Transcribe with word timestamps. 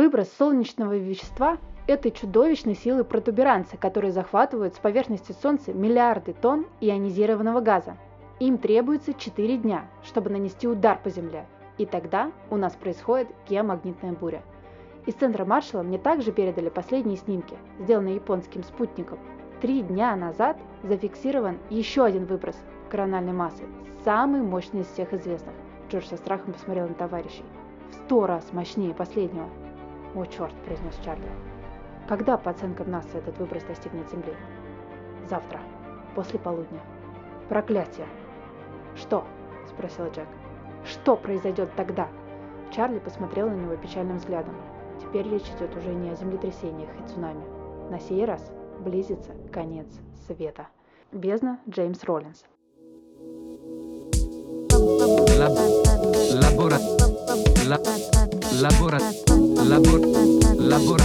Выброс 0.00 0.32
солнечного 0.38 0.96
вещества– 0.96 1.58
это 1.86 2.10
чудовищной 2.10 2.74
силы 2.74 3.04
протуберанцы, 3.04 3.76
которые 3.76 4.12
захватывают 4.12 4.74
с 4.74 4.78
поверхности 4.78 5.36
Солнца 5.42 5.74
миллиарды 5.74 6.32
тонн 6.32 6.64
ионизированного 6.80 7.60
газа. 7.60 7.98
Им 8.38 8.56
требуется 8.56 9.12
4 9.12 9.58
дня, 9.58 9.90
чтобы 10.02 10.30
нанести 10.30 10.66
удар 10.66 10.98
по 11.04 11.10
Земле, 11.10 11.44
и 11.76 11.84
тогда 11.84 12.32
у 12.48 12.56
нас 12.56 12.72
происходит 12.76 13.28
геомагнитная 13.46 14.12
буря. 14.12 14.42
Из 15.04 15.12
центра 15.12 15.44
Маршалла 15.44 15.82
мне 15.82 15.98
также 15.98 16.32
передали 16.32 16.70
последние 16.70 17.18
снимки, 17.18 17.58
сделанные 17.78 18.14
японским 18.14 18.62
спутником. 18.62 19.18
Три 19.60 19.82
дня 19.82 20.16
назад 20.16 20.56
зафиксирован 20.82 21.58
еще 21.68 22.06
один 22.06 22.24
выброс 22.24 22.56
корональной 22.88 23.34
массы, 23.34 23.64
самый 24.02 24.40
мощный 24.40 24.80
из 24.80 24.86
всех 24.86 25.12
известных. 25.12 25.52
Джордж 25.90 26.06
со 26.06 26.16
страхом 26.16 26.54
посмотрел 26.54 26.88
на 26.88 26.94
товарищей. 26.94 27.44
В 27.90 27.94
сто 27.96 28.26
раз 28.26 28.50
мощнее 28.54 28.94
последнего. 28.94 29.50
«О, 30.14 30.24
черт!»– 30.24 30.52
произнес 30.64 30.98
Чарли. 31.04 31.28
«Когда, 32.08 32.36
по 32.36 32.50
оценкам 32.50 32.90
НАСА, 32.90 33.18
этот 33.18 33.38
выброс 33.38 33.62
достигнет 33.64 34.10
Земли?» 34.10 34.34
«Завтра, 35.28 35.60
после 36.14 36.38
полудня». 36.38 36.80
«Проклятие!» 37.48 38.06
«Что?»– 38.96 39.24
спросил 39.68 40.06
Джек. 40.06 40.26
«Что 40.84 41.16
произойдет 41.16 41.70
тогда?» 41.76 42.08
Чарли 42.72 42.98
посмотрел 42.98 43.48
на 43.48 43.54
него 43.54 43.76
печальным 43.76 44.18
взглядом. 44.18 44.54
Теперь 45.00 45.28
речь 45.28 45.48
идет 45.56 45.76
уже 45.76 45.94
не 45.94 46.10
о 46.10 46.14
землетрясениях 46.14 46.90
и 46.98 47.08
цунами. 47.08 47.44
На 47.90 47.98
сей 47.98 48.24
раз 48.24 48.50
близится 48.80 49.32
конец 49.52 49.86
света. 50.26 50.68
Бездна 51.12 51.58
Джеймс 51.68 52.04
Роллинс. 52.04 52.44
Лабора. 56.32 56.78
Лабора. 58.60 59.00
Лабора. 59.60 61.04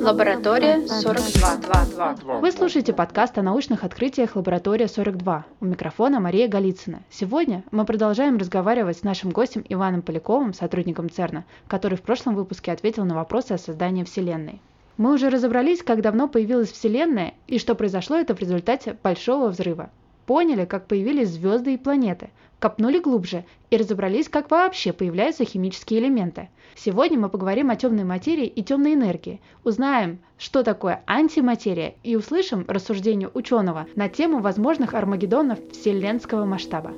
Лаборатория 0.00 0.84
42. 0.88 2.40
Вы 2.40 2.50
слушаете 2.50 2.92
подкаст 2.92 3.38
о 3.38 3.42
научных 3.42 3.84
открытиях 3.84 4.34
Лаборатория 4.34 4.88
42. 4.88 5.46
У 5.60 5.64
микрофона 5.64 6.18
Мария 6.18 6.48
Голицына. 6.48 7.02
Сегодня 7.08 7.62
мы 7.70 7.84
продолжаем 7.84 8.36
разговаривать 8.36 8.98
с 8.98 9.02
нашим 9.04 9.30
гостем 9.30 9.64
Иваном 9.68 10.02
Поляковым, 10.02 10.54
сотрудником 10.54 11.08
ЦЕРНа, 11.08 11.44
который 11.68 11.96
в 11.96 12.02
прошлом 12.02 12.34
выпуске 12.34 12.72
ответил 12.72 13.04
на 13.04 13.14
вопросы 13.14 13.52
о 13.52 13.58
создании 13.58 14.02
Вселенной. 14.02 14.60
Мы 14.96 15.14
уже 15.14 15.28
разобрались, 15.28 15.84
как 15.84 16.02
давно 16.02 16.26
появилась 16.26 16.72
Вселенная 16.72 17.34
и 17.46 17.60
что 17.60 17.76
произошло 17.76 18.16
это 18.16 18.34
в 18.34 18.40
результате 18.40 18.96
Большого 19.00 19.50
взрыва. 19.50 19.90
Поняли, 20.28 20.66
как 20.66 20.86
появились 20.86 21.30
звезды 21.30 21.72
и 21.72 21.78
планеты, 21.78 22.28
копнули 22.58 22.98
глубже 22.98 23.46
и 23.70 23.78
разобрались, 23.78 24.28
как 24.28 24.50
вообще 24.50 24.92
появляются 24.92 25.46
химические 25.46 26.00
элементы. 26.00 26.50
Сегодня 26.76 27.18
мы 27.18 27.30
поговорим 27.30 27.70
о 27.70 27.76
темной 27.76 28.04
материи 28.04 28.44
и 28.44 28.62
темной 28.62 28.92
энергии, 28.92 29.40
узнаем, 29.64 30.18
что 30.36 30.62
такое 30.62 31.02
антиматерия 31.06 31.94
и 32.02 32.14
услышим 32.14 32.66
рассуждение 32.68 33.30
ученого 33.32 33.86
на 33.96 34.10
тему 34.10 34.40
возможных 34.40 34.92
армагеддонов 34.92 35.60
вселенского 35.72 36.44
масштаба. 36.44 36.92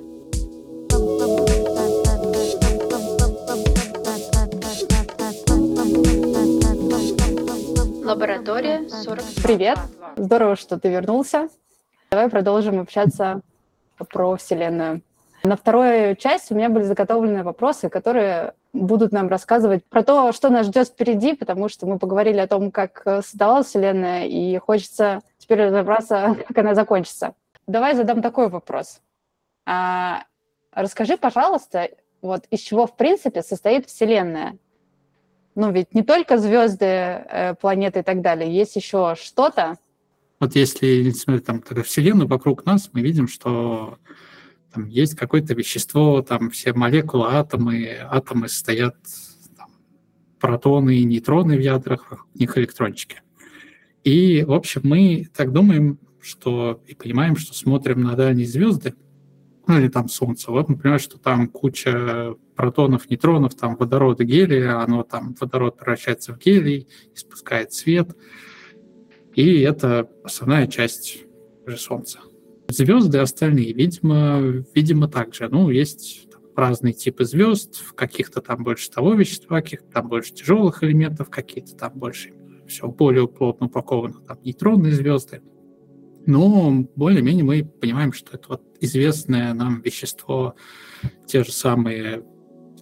Лаборатория 8.05 8.89
40. 8.89 9.25
Привет, 9.45 9.79
здорово, 10.17 10.57
что 10.57 10.81
ты 10.81 10.89
вернулся. 10.89 11.49
Давай 12.11 12.29
продолжим 12.29 12.81
общаться 12.81 13.41
про 13.97 14.35
Вселенную. 14.35 15.01
На 15.45 15.57
вторую 15.57 16.17
часть 16.17 16.51
у 16.51 16.57
меня 16.57 16.69
были 16.69 16.83
заготовлены 16.83 17.45
вопросы, 17.45 17.89
которые 17.89 18.55
будут 18.73 19.13
нам 19.13 19.29
рассказывать 19.29 19.85
про 19.85 20.03
то, 20.03 20.33
что 20.33 20.49
нас 20.49 20.67
ждет 20.67 20.89
впереди, 20.89 21.35
потому 21.35 21.69
что 21.69 21.87
мы 21.87 22.01
поговорили 22.01 22.39
о 22.39 22.49
том, 22.49 22.73
как 22.73 23.03
создавалась 23.05 23.69
Вселенная, 23.69 24.27
и 24.27 24.59
хочется 24.59 25.21
теперь 25.39 25.67
разобраться, 25.67 26.37
как 26.49 26.59
она 26.59 26.75
закончится. 26.75 27.35
Давай 27.69 27.95
задам 27.95 28.23
такой 28.23 28.49
вопрос. 28.49 29.01
А, 29.65 30.25
расскажи, 30.73 31.17
пожалуйста, 31.17 31.91
вот 32.23 32.45
из 32.51 32.59
чего, 32.59 32.89
в 32.89 32.97
принципе, 32.97 33.43
состоит 33.43 33.87
Вселенная? 33.87 34.59
Ну, 35.55 35.71
ведь 35.71 35.95
не 35.95 36.03
только 36.03 36.39
звезды, 36.39 36.87
э, 36.87 37.55
планеты 37.55 38.01
и 38.01 38.03
так 38.03 38.21
далее, 38.21 38.53
есть 38.53 38.75
еще 38.75 39.15
что-то. 39.17 39.77
Вот 40.41 40.57
если 40.57 41.11
смотреть 41.11 41.45
там 41.45 41.63
Вселенную 41.85 42.27
вокруг 42.27 42.65
нас, 42.65 42.89
мы 42.93 43.03
видим, 43.03 43.29
что 43.29 43.99
там 44.73 44.87
есть 44.87 45.15
какое-то 45.15 45.55
вещество, 45.55 46.23
там 46.23 46.49
все 46.51 46.73
молекулы, 46.73 47.27
атомы, 47.29 47.99
атомы 48.09 48.49
стоят 48.49 48.97
там, 49.57 49.69
протоны 50.41 50.97
и 50.97 51.05
нейтроны 51.05 51.57
в 51.57 51.61
ядрах, 51.61 52.27
у 52.35 52.39
них 52.39 52.57
электрончики. 52.57 53.21
И, 54.03 54.43
в 54.45 54.53
общем, 54.53 54.81
мы 54.85 55.29
так 55.37 55.53
думаем, 55.53 55.99
что 56.23 56.83
и 56.87 56.95
понимаем, 56.95 57.37
что 57.37 57.53
смотрим 57.55 58.03
на 58.03 58.17
дальние 58.17 58.47
звезды, 58.47 58.95
ну 59.67 59.79
или 59.79 59.89
там 59.89 60.09
Солнце. 60.09 60.51
Вот 60.51 60.71
мы 60.71 60.77
понимаем, 60.77 61.01
что 61.01 61.19
там 61.19 61.49
куча 61.49 62.35
протонов, 62.57 63.11
нейтронов, 63.11 63.55
там 63.55 63.77
водород 63.77 64.21
и 64.21 64.25
гелия, 64.25 64.81
оно 64.83 65.03
там, 65.03 65.35
водород 65.39 65.77
превращается 65.77 66.33
в 66.33 66.39
гелий, 66.39 66.89
испускает 67.15 67.75
свет. 67.75 68.17
И 69.41 69.61
это 69.61 70.07
основная 70.23 70.67
часть 70.67 71.25
же 71.65 71.79
Солнца. 71.79 72.19
Звезды 72.69 73.17
остальные, 73.17 73.73
видимо, 73.73 74.63
видимо, 74.75 75.09
также. 75.09 75.49
Ну, 75.49 75.71
есть 75.71 76.29
разные 76.55 76.93
типы 76.93 77.25
звезд, 77.25 77.77
в 77.77 77.95
каких-то 77.95 78.43
там 78.43 78.63
больше 78.63 78.91
того 78.91 79.15
вещества, 79.15 79.63
каких-то 79.63 79.91
там 79.91 80.09
больше 80.09 80.35
тяжелых 80.35 80.85
элементов, 80.85 81.31
какие-то 81.31 81.75
там 81.75 81.93
больше 81.95 82.35
все 82.69 82.87
более 82.87 83.27
плотно 83.29 83.69
упакованы, 83.69 84.17
там 84.29 84.39
нейтронные 84.45 84.93
звезды. 84.93 85.41
Но 86.27 86.85
более-менее 86.95 87.45
мы 87.45 87.65
понимаем, 87.65 88.13
что 88.13 88.37
это 88.37 88.47
вот 88.51 88.63
известное 88.79 89.55
нам 89.55 89.81
вещество, 89.81 90.55
те 91.27 91.45
же 91.45 91.51
самые 91.51 92.27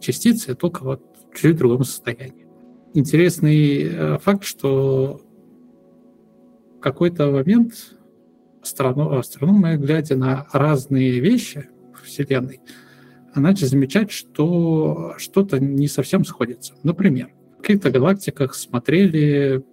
частицы, 0.01 0.57
только 0.57 0.83
вот 0.83 1.03
в 1.31 1.39
чуть 1.39 1.57
другом 1.57 1.85
состоянии. 1.85 2.49
Интересный 2.95 3.85
э, 3.85 4.19
факт, 4.19 4.43
что 4.43 5.21
в 6.79 6.81
какой-то 6.81 7.31
момент 7.31 7.97
астрономы, 8.63 9.77
глядя 9.77 10.17
на 10.17 10.47
разные 10.53 11.19
вещи 11.19 11.69
Вселенной, 12.05 12.61
начали 13.35 13.67
замечать, 13.67 14.11
что 14.13 15.15
что-то 15.19 15.59
не 15.59 15.89
совсем 15.89 16.25
сходится. 16.25 16.75
Например, 16.85 17.31
в 17.59 17.63
каких-то 17.63 17.91
галактиках 17.91 18.55
смотрели, 18.55 19.65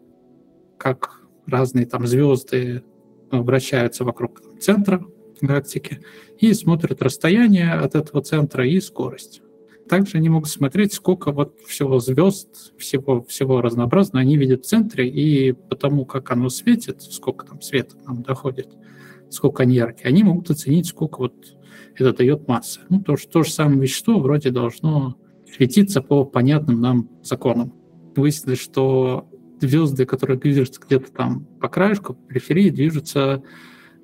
как 0.78 1.22
разные 1.46 1.86
там 1.86 2.08
звезды 2.08 2.84
вращаются 3.32 4.04
вокруг 4.04 4.42
центра 4.60 5.06
галактики 5.42 6.02
и 6.40 6.54
смотрят 6.54 7.02
расстояние 7.02 7.74
от 7.74 7.96
этого 7.96 8.24
центра 8.24 8.68
и 8.68 8.80
скорость. 8.80 9.42
Также 9.90 10.18
они 10.18 10.30
могут 10.30 10.50
смотреть, 10.50 10.94
сколько 10.94 11.32
вот 11.32 11.60
всего 11.68 12.00
звезд, 12.00 12.74
всего, 12.78 13.24
всего 13.24 13.62
разнообразного 13.62 14.22
они 14.22 14.36
видят 14.36 14.66
в 14.66 14.68
центре, 14.68 15.08
и 15.08 15.52
потому 15.52 16.06
как 16.06 16.32
оно 16.32 16.50
светит, 16.50 17.02
сколько 17.04 17.46
там 17.46 17.62
света 17.62 17.96
нам 18.06 18.24
доходит, 18.24 18.70
сколько 19.30 19.64
они 19.64 19.76
яркие, 19.76 20.08
они 20.08 20.24
могут 20.24 20.50
оценить, 20.50 20.88
сколько 20.88 21.20
вот 21.20 21.36
это 21.96 22.14
дает 22.18 22.48
массы. 22.48 22.82
Ну, 22.90 23.02
то, 23.02 23.16
что, 23.16 23.30
то 23.30 23.44
же 23.44 23.52
самое 23.52 23.80
вещество 23.80 24.20
вроде 24.20 24.50
должно 24.50 25.18
светиться 25.54 26.02
по 26.02 26.26
понятным 26.26 26.82
нам 26.82 27.10
законам. 27.24 27.74
Выяснилось, 28.16 28.60
что 28.60 29.30
звезды, 29.62 30.06
которые 30.06 30.40
движутся 30.40 30.82
где-то 30.82 31.12
там 31.12 31.46
по 31.62 31.70
краешку, 31.70 32.16
по 32.16 32.28
периферии, 32.28 32.70
движутся 32.70 33.44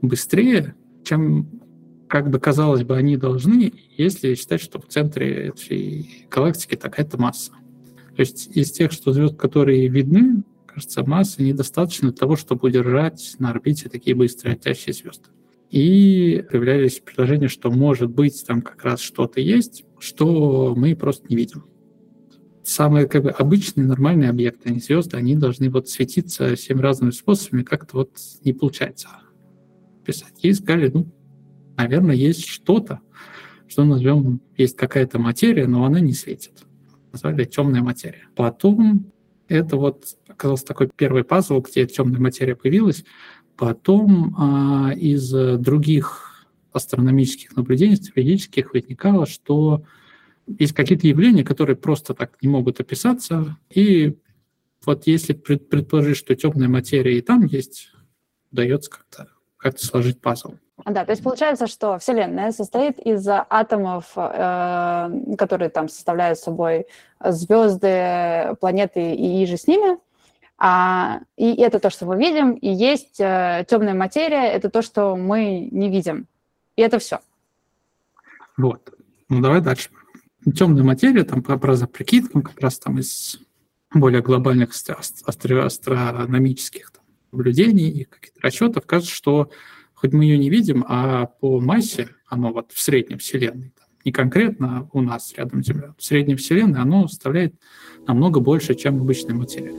быстрее, 0.02 0.76
чем 1.04 1.62
как 2.12 2.30
бы 2.30 2.42
казалось 2.42 2.84
бы 2.84 2.98
они 2.98 3.16
должны, 3.16 3.72
если 3.96 4.36
считать, 4.36 4.60
что 4.60 4.82
в 4.82 4.88
центре 4.88 5.48
этой 5.48 6.28
галактики 6.30 6.76
такая-то 6.76 7.18
масса. 7.18 7.54
То 8.18 8.20
есть 8.20 8.50
из 8.54 8.70
тех 8.74 8.92
что 8.92 9.14
звезд, 9.14 9.38
которые 9.38 9.88
видны, 9.88 10.44
кажется, 10.68 11.06
массы 11.06 11.42
недостаточно 11.42 12.10
для 12.10 12.18
того, 12.18 12.36
чтобы 12.36 12.68
удержать 12.68 13.36
на 13.40 13.52
орбите 13.52 13.88
такие 13.88 14.14
быстрые 14.14 14.56
летящие 14.56 14.92
звезды. 14.92 15.30
И 15.70 16.44
появлялись 16.52 17.00
предложения, 17.00 17.48
что 17.48 17.72
может 17.72 18.10
быть 18.10 18.46
там 18.46 18.62
как 18.62 18.84
раз 18.84 19.00
что-то 19.00 19.40
есть, 19.40 19.86
что 19.98 20.76
мы 20.76 20.98
просто 20.98 21.26
не 21.30 21.38
видим. 21.38 21.64
Самые 22.62 23.08
как 23.08 23.24
бы, 23.24 23.30
обычные 23.30 23.88
нормальные 23.88 24.32
объекты, 24.32 24.68
они 24.68 24.82
звезды, 24.82 25.16
они 25.16 25.38
должны 25.38 25.70
вот 25.70 25.88
светиться 25.88 26.58
всеми 26.58 26.82
разными 26.82 27.12
способами, 27.12 27.64
как-то 27.64 27.96
вот 28.00 28.12
не 28.44 28.52
получается 28.52 29.08
писать. 30.06 30.34
И 30.42 30.52
искали, 30.52 30.92
ну, 30.94 31.08
наверное, 31.78 32.16
есть 32.16 32.46
что-то, 32.46 33.00
что 33.68 33.84
назовем, 33.84 34.42
есть 34.58 34.76
какая-то 34.76 35.20
материя, 35.20 35.68
но 35.68 35.86
она 35.86 36.00
не 36.00 36.14
светит. 36.14 36.64
Назвали 37.12 37.46
темная 37.46 37.82
материя. 37.82 38.28
Потом 38.36 39.12
это 39.48 39.78
вот 39.78 40.18
оказался 40.28 40.66
такой 40.66 40.90
первый 40.96 41.24
пазл, 41.24 41.60
где 41.62 41.86
темная 41.86 42.20
материя 42.20 42.56
появилась. 42.56 43.04
Потом 43.58 44.36
а, 44.38 44.92
из 44.94 45.30
других 45.60 46.48
астрономических 46.72 47.56
наблюдений, 47.56 47.98
стратегических, 47.98 48.74
возникало, 48.74 49.26
что 49.26 49.84
есть 50.48 50.74
какие-то 50.74 51.08
явления, 51.08 51.44
которые 51.44 51.76
просто 51.76 52.14
так 52.14 52.38
не 52.42 52.50
могут 52.50 52.80
описаться, 52.80 53.58
и 53.70 54.18
вот 54.86 55.06
если 55.06 55.34
предположить, 55.34 56.18
что 56.18 56.36
темная 56.36 56.68
материя 56.68 57.18
и 57.18 57.22
там 57.22 57.46
есть, 57.46 57.92
удается 58.52 58.90
как-то 58.90 59.28
как 59.58 59.80
сложить 59.80 60.20
пазл. 60.20 60.56
Да, 60.86 61.06
то 61.06 61.12
есть 61.12 61.24
получается, 61.24 61.68
что 61.68 62.00
Вселенная 62.00 62.52
состоит 62.52 63.00
из 63.00 63.28
атомов, 63.28 64.06
э, 64.16 65.36
которые 65.38 65.70
там 65.70 65.90
составляют 65.90 66.40
собой 66.40 66.88
звезды, 67.24 68.56
планеты 68.60 69.14
и 69.14 69.44
иже 69.44 69.58
с 69.58 69.68
ними. 69.68 69.98
А, 70.58 71.22
и 71.38 71.56
это 71.56 71.80
то, 71.80 71.90
что 71.90 72.06
мы 72.06 72.18
видим, 72.18 72.52
и 72.54 72.70
есть 72.70 73.20
э, 73.20 73.66
темная 73.68 73.96
материя, 73.96 74.48
это 74.52 74.70
то, 74.70 74.82
что 74.82 75.16
мы 75.16 75.68
не 75.72 75.90
видим. 75.90 76.28
И 76.76 76.82
это 76.82 77.00
все. 77.00 77.20
Вот. 78.58 78.94
Ну 79.28 79.42
давай 79.42 79.62
дальше. 79.62 79.90
Темная 80.56 80.84
материя, 80.84 81.24
там 81.24 81.42
по 81.42 81.56
разным 81.56 81.90
прикидкам, 81.90 82.44
как 82.44 82.60
раз 82.60 82.80
там 82.80 83.00
из 83.00 83.40
более 83.94 84.22
глобальных 84.22 84.72
астро- 84.72 85.64
астрономических 85.64 86.92
наблюдений 87.32 87.90
и 87.90 88.04
каких-то 88.06 88.40
расчетов, 88.42 88.86
кажется, 88.86 89.14
что 89.14 89.50
хоть 90.02 90.14
мы 90.14 90.26
ее 90.26 90.38
не 90.40 90.50
видим, 90.50 90.84
а 90.88 91.28
по 91.28 91.60
массе, 91.60 92.10
оно 92.28 92.52
вот 92.52 92.72
в 92.72 92.82
среднем 92.82 93.20
Вселенной, 93.20 93.72
не 94.04 94.12
конкретно 94.12 94.90
у 94.94 95.02
нас 95.02 95.32
рядом 95.38 95.64
с 95.64 95.68
Землей, 95.68 95.90
в 95.96 96.04
среднем 96.04 96.38
Вселенной 96.38 96.82
оно 96.82 97.08
составляет 97.08 97.54
намного 98.08 98.40
больше, 98.40 98.74
чем 98.74 99.00
обычная 99.00 99.36
материя. 99.36 99.76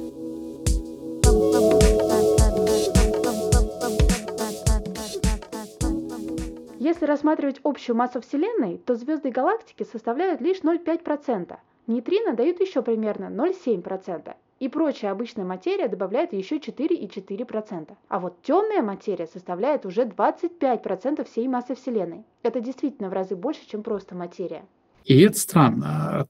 Если 6.78 7.04
рассматривать 7.04 7.60
общую 7.64 7.96
массу 7.96 8.20
Вселенной, 8.20 8.78
то 8.78 8.94
звезды 8.94 9.30
и 9.30 9.32
галактики 9.32 9.84
составляют 9.90 10.40
лишь 10.40 10.58
0,5%. 10.58 11.56
Нейтрино 11.88 12.34
дают 12.34 12.60
еще 12.60 12.82
примерно 12.82 13.24
0,7%. 13.24 14.34
И 14.62 14.68
прочая 14.68 15.10
обычная 15.10 15.44
материя 15.44 15.88
добавляет 15.88 16.32
еще 16.32 16.58
4,4%. 16.58 17.96
А 18.06 18.20
вот 18.20 18.42
темная 18.42 18.80
материя 18.80 19.26
составляет 19.26 19.84
уже 19.84 20.02
25% 20.02 21.24
всей 21.28 21.48
массы 21.48 21.74
Вселенной. 21.74 22.22
Это 22.44 22.60
действительно 22.60 23.08
в 23.08 23.12
разы 23.12 23.34
больше, 23.34 23.68
чем 23.68 23.82
просто 23.82 24.14
материя. 24.14 24.62
И 25.04 25.20
это 25.20 25.36
странно. 25.36 26.28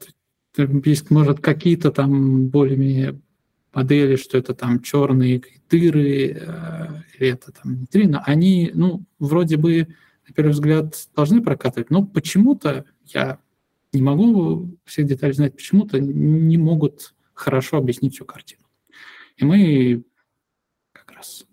Есть, 0.57 1.11
может, 1.11 1.41
какие-то 1.41 1.91
там 1.91 2.47
более 2.49 3.21
модели, 3.75 4.17
что 4.17 4.39
это 4.39 4.55
там 4.55 4.81
черные 4.81 5.43
дыры, 5.69 6.31
э, 6.31 6.87
или 7.19 7.29
это 7.29 7.53
там 7.53 7.81
нейтрино, 7.81 8.23
они, 8.25 8.71
ну, 8.73 9.03
вроде 9.19 9.59
бы, 9.59 9.89
на 10.27 10.35
первый 10.35 10.53
взгляд, 10.53 10.95
должны 11.15 11.43
прокатывать, 11.43 11.91
но 11.91 12.03
почему-то 12.07 12.87
я 13.05 13.41
не 13.93 14.01
могу 14.01 14.71
всех 14.87 15.07
деталей 15.07 15.35
знать, 15.35 15.55
почему-то 15.55 16.01
не 16.01 16.57
могут 16.57 17.13
хорошо 17.43 17.79
объяснить 17.79 18.15
всю 18.15 18.25
картину. 18.25 18.63
И 19.37 19.45
мы 19.45 20.05
как 20.93 21.13
раз 21.13 21.45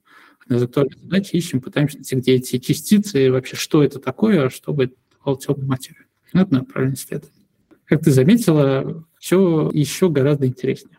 на 0.48 0.58
актуальной 0.58 0.98
задачи 0.98 1.36
ищем, 1.36 1.62
пытаемся 1.62 1.98
найти, 1.98 2.16
где 2.16 2.36
эти 2.36 2.58
частицы, 2.60 3.32
вообще 3.32 3.56
что 3.56 3.84
это 3.84 4.00
такое, 4.00 4.50
чтобы 4.50 4.94
давал 5.18 5.38
темную 5.38 5.68
материю. 5.68 6.06
Это 6.32 6.54
надо 6.54 6.66
правильно 6.66 6.94
исследовать. 6.94 7.34
Как 7.86 8.04
ты 8.04 8.12
заметила, 8.12 9.04
все 9.20 9.70
еще 9.74 10.10
гораздо 10.10 10.48
интереснее. 10.48 10.98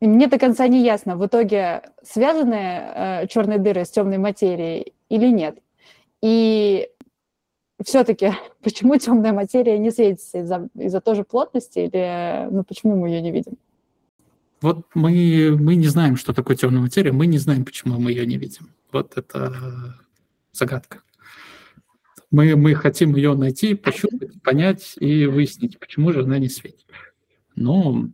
Мне 0.00 0.26
до 0.26 0.38
конца 0.38 0.66
не 0.66 0.84
ясно, 0.84 1.16
в 1.16 1.24
итоге 1.26 1.82
связаны 2.02 2.54
э, 2.54 3.26
черные 3.28 3.58
дыры 3.58 3.84
с 3.84 3.90
темной 3.90 4.18
материей 4.18 4.94
или 5.08 5.26
нет. 5.28 5.58
И 6.20 6.88
все-таки 7.84 8.32
почему 8.62 8.96
темная 8.96 9.32
материя 9.32 9.78
не 9.78 9.90
светится 9.90 10.38
из-за 10.40 10.68
из 10.74 11.00
той 11.02 11.14
же 11.14 11.24
плотности 11.24 11.80
или 11.80 12.48
ну, 12.50 12.64
почему 12.64 12.96
мы 12.96 13.08
ее 13.08 13.20
не 13.20 13.30
видим? 13.30 13.58
Вот 14.62 14.86
мы, 14.94 15.56
мы 15.58 15.74
не 15.74 15.88
знаем, 15.88 16.16
что 16.16 16.32
такое 16.32 16.56
темная 16.56 16.80
материя, 16.80 17.12
мы 17.12 17.26
не 17.26 17.38
знаем, 17.38 17.64
почему 17.64 17.98
мы 17.98 18.12
ее 18.12 18.24
не 18.24 18.38
видим. 18.38 18.70
Вот 18.92 19.12
это 19.16 19.98
загадка. 20.52 21.02
Мы, 22.30 22.56
мы 22.56 22.74
хотим 22.74 23.14
ее 23.16 23.34
найти, 23.34 23.74
пощупать, 23.74 24.40
понять 24.42 24.94
и 24.98 25.26
выяснить, 25.26 25.78
почему 25.78 26.12
же 26.12 26.22
она 26.22 26.38
не 26.38 26.48
светит. 26.48 26.86
Но 27.56 28.08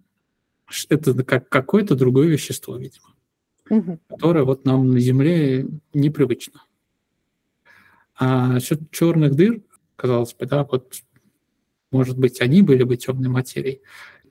это 0.88 1.22
как 1.22 1.48
какое-то 1.48 1.94
другое 1.94 2.26
вещество, 2.28 2.76
видимо, 2.76 3.14
угу. 3.68 4.00
которое 4.08 4.44
вот 4.44 4.64
нам 4.64 4.90
на 4.90 4.98
Земле 4.98 5.66
непривычно. 5.92 6.62
А 8.16 8.48
насчет 8.48 8.90
черных 8.90 9.36
дыр, 9.36 9.60
казалось 9.96 10.34
бы, 10.34 10.46
да, 10.46 10.64
вот 10.64 10.94
может 11.90 12.18
быть, 12.18 12.40
они 12.40 12.62
были 12.62 12.82
бы 12.82 12.96
темной 12.96 13.28
материей. 13.28 13.80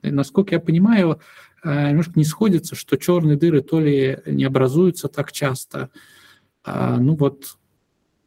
И, 0.02 0.10
насколько 0.10 0.54
я 0.54 0.60
понимаю, 0.60 1.20
немножко 1.64 2.12
не 2.16 2.24
сходится, 2.24 2.74
что 2.74 2.96
черные 2.96 3.36
дыры 3.36 3.62
то 3.62 3.80
ли 3.80 4.20
не 4.26 4.44
образуются 4.44 5.08
так 5.08 5.32
часто, 5.32 5.90
а, 6.64 6.98
ну 6.98 7.16
вот 7.16 7.56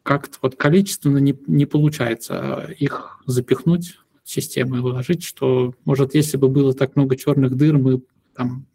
как-то 0.02 0.38
вот 0.42 0.56
количественно 0.56 1.18
не, 1.18 1.38
не 1.46 1.64
получается 1.64 2.74
их 2.78 3.22
запихнуть 3.26 3.98
в 4.24 4.30
систему 4.30 4.76
и 4.76 4.80
вложить, 4.80 5.24
что, 5.24 5.74
может, 5.84 6.14
если 6.14 6.36
бы 6.36 6.48
было 6.48 6.74
так 6.74 6.96
много 6.96 7.16
черных 7.16 7.56
дыр, 7.56 7.78
мы 7.78 8.02
там 8.34 8.66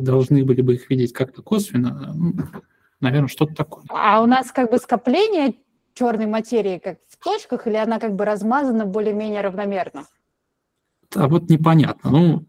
должны 0.00 0.44
были 0.44 0.62
бы 0.62 0.74
их 0.74 0.88
видеть 0.88 1.12
как-то 1.12 1.42
косвенно, 1.42 2.12
ну, 2.14 2.34
наверное, 3.00 3.28
что-то 3.28 3.54
такое. 3.54 3.84
А 3.88 4.22
у 4.22 4.26
нас 4.26 4.52
как 4.52 4.70
бы 4.70 4.78
скопление 4.78 5.54
черной 5.94 6.26
материи 6.26 6.78
как 6.78 6.98
в 7.08 7.22
точках, 7.22 7.66
или 7.66 7.76
она 7.76 7.98
как 7.98 8.14
бы 8.14 8.24
размазана 8.24 8.86
более-менее 8.86 9.42
равномерно? 9.42 10.06
А 11.14 11.28
вот 11.28 11.50
непонятно. 11.50 12.10
Ну, 12.10 12.44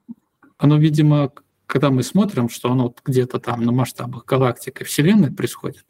оно, 0.58 0.78
видимо, 0.78 1.32
когда 1.74 1.90
мы 1.90 2.04
смотрим, 2.04 2.50
что 2.50 2.72
оно 2.72 2.94
где-то 3.04 3.40
там 3.40 3.64
на 3.64 3.72
масштабах 3.72 4.26
галактик 4.26 4.82
и 4.82 4.84
Вселенной 4.84 5.32
происходит, 5.32 5.86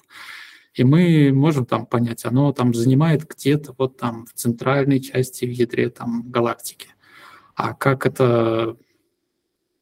и 0.74 0.86
мы 0.86 1.34
можем 1.34 1.66
там 1.66 1.86
понять, 1.86 2.24
оно 2.24 2.54
там 2.54 2.74
занимает 2.74 3.28
где-то 3.28 3.76
вот 3.78 3.98
там 3.98 4.26
в 4.26 4.32
центральной 4.32 5.02
части 5.02 5.44
в 5.44 5.50
ядре 5.50 5.90
там 5.90 6.24
галактики. 6.32 6.88
А 7.56 7.74
как 7.74 8.06
это 8.06 8.78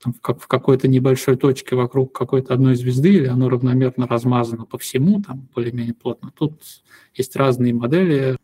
там, 0.03 0.15
как, 0.24 0.42
в 0.42 0.48
какой-то 0.48 0.88
небольшой 0.88 1.36
точке 1.36 1.75
вокруг 1.75 2.18
какой-то 2.18 2.56
одной 2.56 2.74
звезды, 2.74 3.13
или 3.13 3.27
оно 3.27 3.48
равномерно 3.48 4.07
размазано 4.07 4.65
по 4.65 4.80
всему, 4.80 5.21
там 5.21 5.50
более-менее 5.53 5.94
плотно. 5.94 6.31
Тут 6.36 6.63
есть 7.13 7.36
разные 7.36 7.75
модели. 7.75 8.38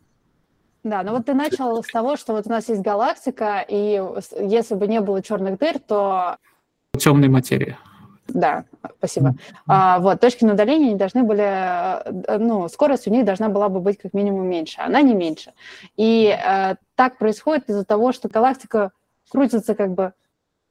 Да, 0.84 1.02
ну 1.02 1.10
вот 1.10 1.26
ты 1.26 1.34
начал 1.34 1.82
с 1.82 1.88
того, 1.88 2.16
что 2.16 2.34
вот 2.34 2.46
у 2.46 2.50
нас 2.50 2.68
есть 2.68 2.82
галактика, 2.82 3.66
и 3.68 4.00
если 4.42 4.76
бы 4.76 4.86
не 4.86 5.00
было 5.00 5.20
черных 5.24 5.58
дыр, 5.58 5.80
то... 5.80 6.36
Темной 6.98 7.28
материи. 7.28 7.76
Да, 8.28 8.64
спасибо. 8.98 9.28
Mm-hmm. 9.28 9.34
А, 9.68 9.98
вот, 10.00 10.20
точки 10.20 10.44
на 10.44 10.52
удаление 10.52 10.92
не 10.92 10.98
должны 10.98 11.22
были, 11.22 11.42
э, 11.42 12.38
ну, 12.38 12.68
скорость 12.68 13.08
у 13.08 13.10
них 13.10 13.24
должна 13.24 13.48
была 13.48 13.68
бы 13.70 13.80
быть 13.80 13.98
как 13.98 14.12
минимум 14.12 14.46
меньше, 14.48 14.80
она 14.80 15.00
не 15.00 15.14
меньше. 15.14 15.52
И 15.96 16.26
э, 16.28 16.74
так 16.94 17.16
происходит 17.16 17.70
из-за 17.70 17.84
того, 17.84 18.12
что 18.12 18.28
галактика 18.28 18.92
крутится 19.30 19.74
как 19.74 19.92
бы 19.92 20.12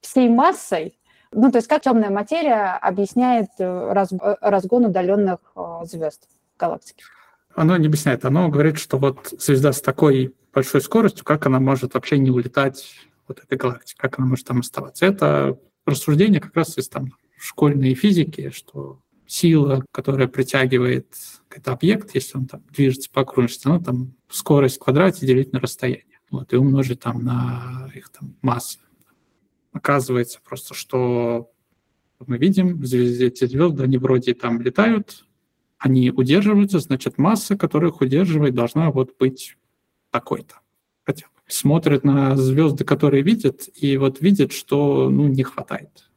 всей 0.01 0.29
массой, 0.29 0.99
ну, 1.31 1.51
то 1.51 1.57
есть 1.57 1.67
как 1.67 1.81
темная 1.81 2.11
материя 2.11 2.77
объясняет 2.79 3.49
э, 3.57 3.91
раз, 3.91 4.13
разгон 4.39 4.85
удаленных 4.85 5.39
звезд 5.83 6.29
галактики? 6.59 7.03
Оно 7.55 7.75
не 7.77 7.87
объясняет, 7.87 8.23
оно 8.23 8.49
говорит, 8.49 8.77
что 8.77 8.97
вот 8.99 9.33
звезда 9.39 9.71
с 9.71 9.81
такой 9.81 10.35
большой 10.53 10.81
скоростью, 10.81 11.25
как 11.25 11.47
она 11.47 11.59
может 11.59 11.95
вообще 11.95 12.19
не 12.19 12.29
улетать 12.29 12.93
вот 13.27 13.39
этой 13.39 13.57
галактики, 13.57 13.97
как 13.97 14.19
она 14.19 14.27
может 14.27 14.45
там 14.45 14.59
оставаться. 14.59 15.05
Это 15.05 15.57
рассуждение 15.87 16.39
как 16.39 16.55
раз 16.55 16.77
из 16.77 16.89
там 16.89 17.13
школьной 17.37 17.93
физики, 17.93 18.49
что 18.51 19.01
сила, 19.25 19.83
которая 19.91 20.27
притягивает 20.27 21.07
этот 21.49 21.67
объект, 21.67 22.15
если 22.15 22.37
он 22.37 22.45
там 22.45 22.63
движется 22.71 23.09
по 23.11 23.21
окружности, 23.21 23.67
она 23.67 23.79
там 23.79 24.13
скорость 24.29 24.77
в 24.77 24.79
квадрате 24.79 25.25
делить 25.25 25.51
на 25.51 25.59
расстояние. 25.59 26.03
Вот, 26.29 26.51
и 26.51 26.57
умножить 26.57 26.99
там 26.99 27.23
на 27.23 27.89
их 27.95 28.09
там 28.09 28.35
массы. 28.41 28.79
Оказывается 29.71 30.39
просто, 30.43 30.73
что 30.73 31.51
мы 32.25 32.37
видим, 32.37 32.81
эти 32.81 33.45
звезды, 33.45 33.83
они 33.83 33.97
вроде 33.97 34.33
там 34.33 34.61
летают, 34.61 35.25
они 35.77 36.09
удерживаются, 36.11 36.79
значит, 36.79 37.17
масса, 37.17 37.55
которая 37.55 37.91
их 37.91 38.01
удерживает, 38.01 38.55
должна 38.55 38.91
вот 38.91 39.17
быть 39.17 39.57
такой-то. 40.09 40.55
Хотя. 41.05 41.27
Смотрят 41.47 42.03
на 42.03 42.35
звезды, 42.35 42.83
которые 42.83 43.23
видят, 43.23 43.69
и 43.75 43.97
вот 43.97 44.21
видят, 44.21 44.51
что 44.51 45.09
ну, 45.09 45.27
не 45.27 45.43
хватает. 45.43 46.09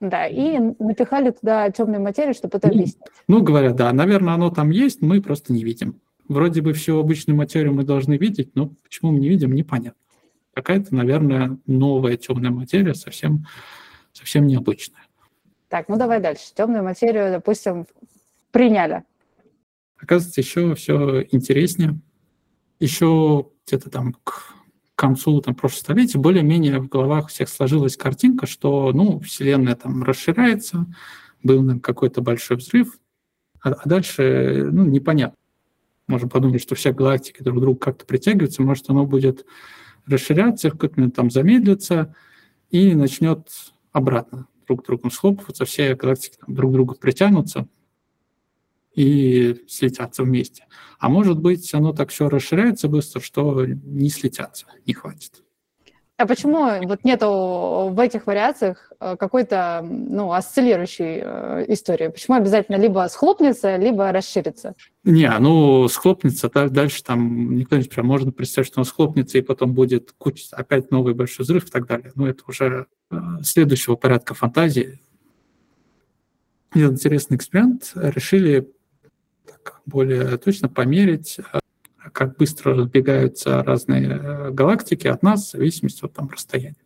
Да, 0.00 0.26
и 0.26 0.58
напихали 0.78 1.30
туда 1.30 1.70
темную 1.70 2.02
материю, 2.02 2.34
чтобы 2.34 2.58
это 2.58 2.68
ну, 2.68 2.74
объяснить. 2.74 3.04
Ну, 3.28 3.42
говорят, 3.42 3.76
да, 3.76 3.92
наверное, 3.92 4.34
оно 4.34 4.50
там 4.50 4.70
есть, 4.70 5.02
мы 5.02 5.20
просто 5.20 5.52
не 5.52 5.62
видим. 5.62 6.00
Вроде 6.26 6.62
бы 6.62 6.72
всю 6.72 6.98
обычную 6.98 7.36
материю 7.36 7.72
мы 7.74 7.84
должны 7.84 8.16
видеть, 8.16 8.54
но 8.54 8.72
почему 8.82 9.12
мы 9.12 9.20
не 9.20 9.28
видим, 9.28 9.52
непонятно 9.52 10.00
какая-то, 10.54 10.94
наверное, 10.94 11.58
новая 11.66 12.16
темная 12.16 12.50
материя, 12.50 12.94
совсем, 12.94 13.46
совсем 14.12 14.46
необычная. 14.46 15.02
Так, 15.68 15.88
ну 15.88 15.96
давай 15.96 16.20
дальше. 16.20 16.52
Темную 16.54 16.84
материю, 16.84 17.30
допустим, 17.30 17.86
приняли. 18.50 19.04
Оказывается, 19.98 20.40
еще 20.40 20.74
все 20.74 21.22
интереснее. 21.30 21.98
Еще 22.80 23.46
где-то 23.66 23.90
там 23.90 24.14
к 24.24 24.54
концу 24.96 25.40
там, 25.40 25.54
прошлого 25.54 25.80
столетия 25.80 26.18
более-менее 26.18 26.80
в 26.80 26.88
головах 26.88 27.28
всех 27.28 27.48
сложилась 27.48 27.96
картинка, 27.96 28.46
что 28.46 28.92
ну, 28.92 29.20
Вселенная 29.20 29.76
там 29.76 30.02
расширяется, 30.02 30.86
был 31.42 31.60
наверное, 31.62 31.80
какой-то 31.80 32.20
большой 32.22 32.56
взрыв, 32.56 32.98
а, 33.62 33.70
а 33.70 33.88
дальше 33.88 34.68
ну, 34.70 34.84
непонятно. 34.84 35.36
Можно 36.06 36.28
подумать, 36.28 36.60
что 36.60 36.74
все 36.74 36.92
галактики 36.92 37.42
друг 37.42 37.58
к 37.58 37.60
другу 37.60 37.78
как-то 37.78 38.04
притягиваются, 38.04 38.62
может, 38.62 38.90
оно 38.90 39.06
будет 39.06 39.46
расширяться, 40.06 40.70
как-то 40.70 41.10
там 41.10 41.30
замедлиться 41.30 42.14
и 42.70 42.94
начнет 42.94 43.48
обратно 43.92 44.48
друг 44.66 44.82
к 44.82 44.86
другу 44.86 45.10
схлопываться, 45.10 45.64
все 45.64 45.94
галактики 45.94 46.36
там, 46.44 46.54
друг 46.54 46.70
к 46.70 46.74
другу 46.74 46.94
притянутся 46.94 47.68
и 48.94 49.64
слетятся 49.68 50.22
вместе. 50.22 50.66
А 50.98 51.08
может 51.08 51.38
быть, 51.38 51.72
оно 51.74 51.92
так 51.92 52.10
все 52.10 52.28
расширяется 52.28 52.88
быстро, 52.88 53.20
что 53.20 53.64
не 53.66 54.10
слетятся, 54.10 54.66
не 54.86 54.92
хватит. 54.92 55.42
А 56.20 56.26
почему 56.26 56.66
вот 56.86 57.02
нету 57.02 57.88
в 57.94 57.98
этих 57.98 58.26
вариациях 58.26 58.92
э, 59.00 59.16
какой-то 59.18 59.82
ну, 59.82 60.30
осциллирующей 60.34 61.22
э, 61.22 61.64
истории? 61.68 62.08
Почему 62.08 62.36
обязательно 62.36 62.76
либо 62.76 63.08
схлопнется, 63.08 63.76
либо 63.76 64.12
расширится? 64.12 64.74
Не, 65.02 65.32
ну 65.38 65.88
схлопнется, 65.88 66.50
дальше 66.50 67.02
там 67.02 67.56
никто 67.56 67.78
не 67.78 67.84
прям 67.84 68.06
можно 68.06 68.32
представить, 68.32 68.68
что 68.68 68.80
он 68.80 68.84
схлопнется, 68.84 69.38
и 69.38 69.40
потом 69.40 69.72
будет 69.72 70.12
куча, 70.18 70.44
опять 70.52 70.90
новый 70.90 71.14
большой 71.14 71.44
взрыв 71.44 71.66
и 71.66 71.70
так 71.70 71.86
далее. 71.86 72.12
Но 72.14 72.28
это 72.28 72.42
уже 72.46 72.86
э, 73.10 73.16
следующего 73.42 73.96
порядка 73.96 74.34
фантазии. 74.34 75.00
Интересный 76.74 77.38
эксперимент. 77.38 77.92
Решили 77.94 78.70
так, 79.62 79.80
более 79.86 80.36
точно 80.38 80.68
померить 80.68 81.38
как 82.12 82.36
быстро 82.36 82.74
разбегаются 82.74 83.62
разные 83.62 84.08
э, 84.08 84.50
галактики 84.50 85.06
от 85.06 85.22
нас 85.22 85.48
в 85.48 85.52
зависимости 85.52 86.04
от 86.04 86.12
там, 86.12 86.28
расстояния. 86.30 86.76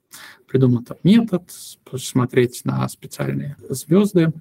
Придуман 0.46 0.84
там 0.84 0.98
метод, 1.02 1.42
смотреть 1.96 2.62
на 2.64 2.88
специальные 2.88 3.56
звезды, 3.68 4.32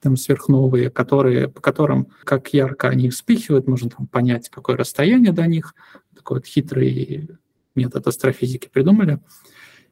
там 0.00 0.16
сверхновые, 0.16 0.90
которые, 0.90 1.48
по 1.48 1.60
которым, 1.60 2.08
как 2.24 2.52
ярко 2.54 2.88
они 2.88 3.10
вспыхивают, 3.10 3.66
можно 3.66 3.90
там 3.90 4.06
понять, 4.06 4.48
какое 4.48 4.76
расстояние 4.76 5.32
до 5.32 5.46
них. 5.46 5.74
Такой 6.14 6.38
вот 6.38 6.46
хитрый 6.46 7.30
метод 7.74 8.06
астрофизики 8.06 8.68
придумали. 8.72 9.20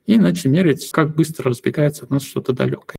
И 0.06 0.18
начали 0.18 0.50
мерить, 0.50 0.90
как 0.90 1.14
быстро 1.14 1.50
разбегается 1.50 2.04
от 2.04 2.11
нас 2.11 2.23
что-то 2.23 2.52
далекое. 2.52 2.97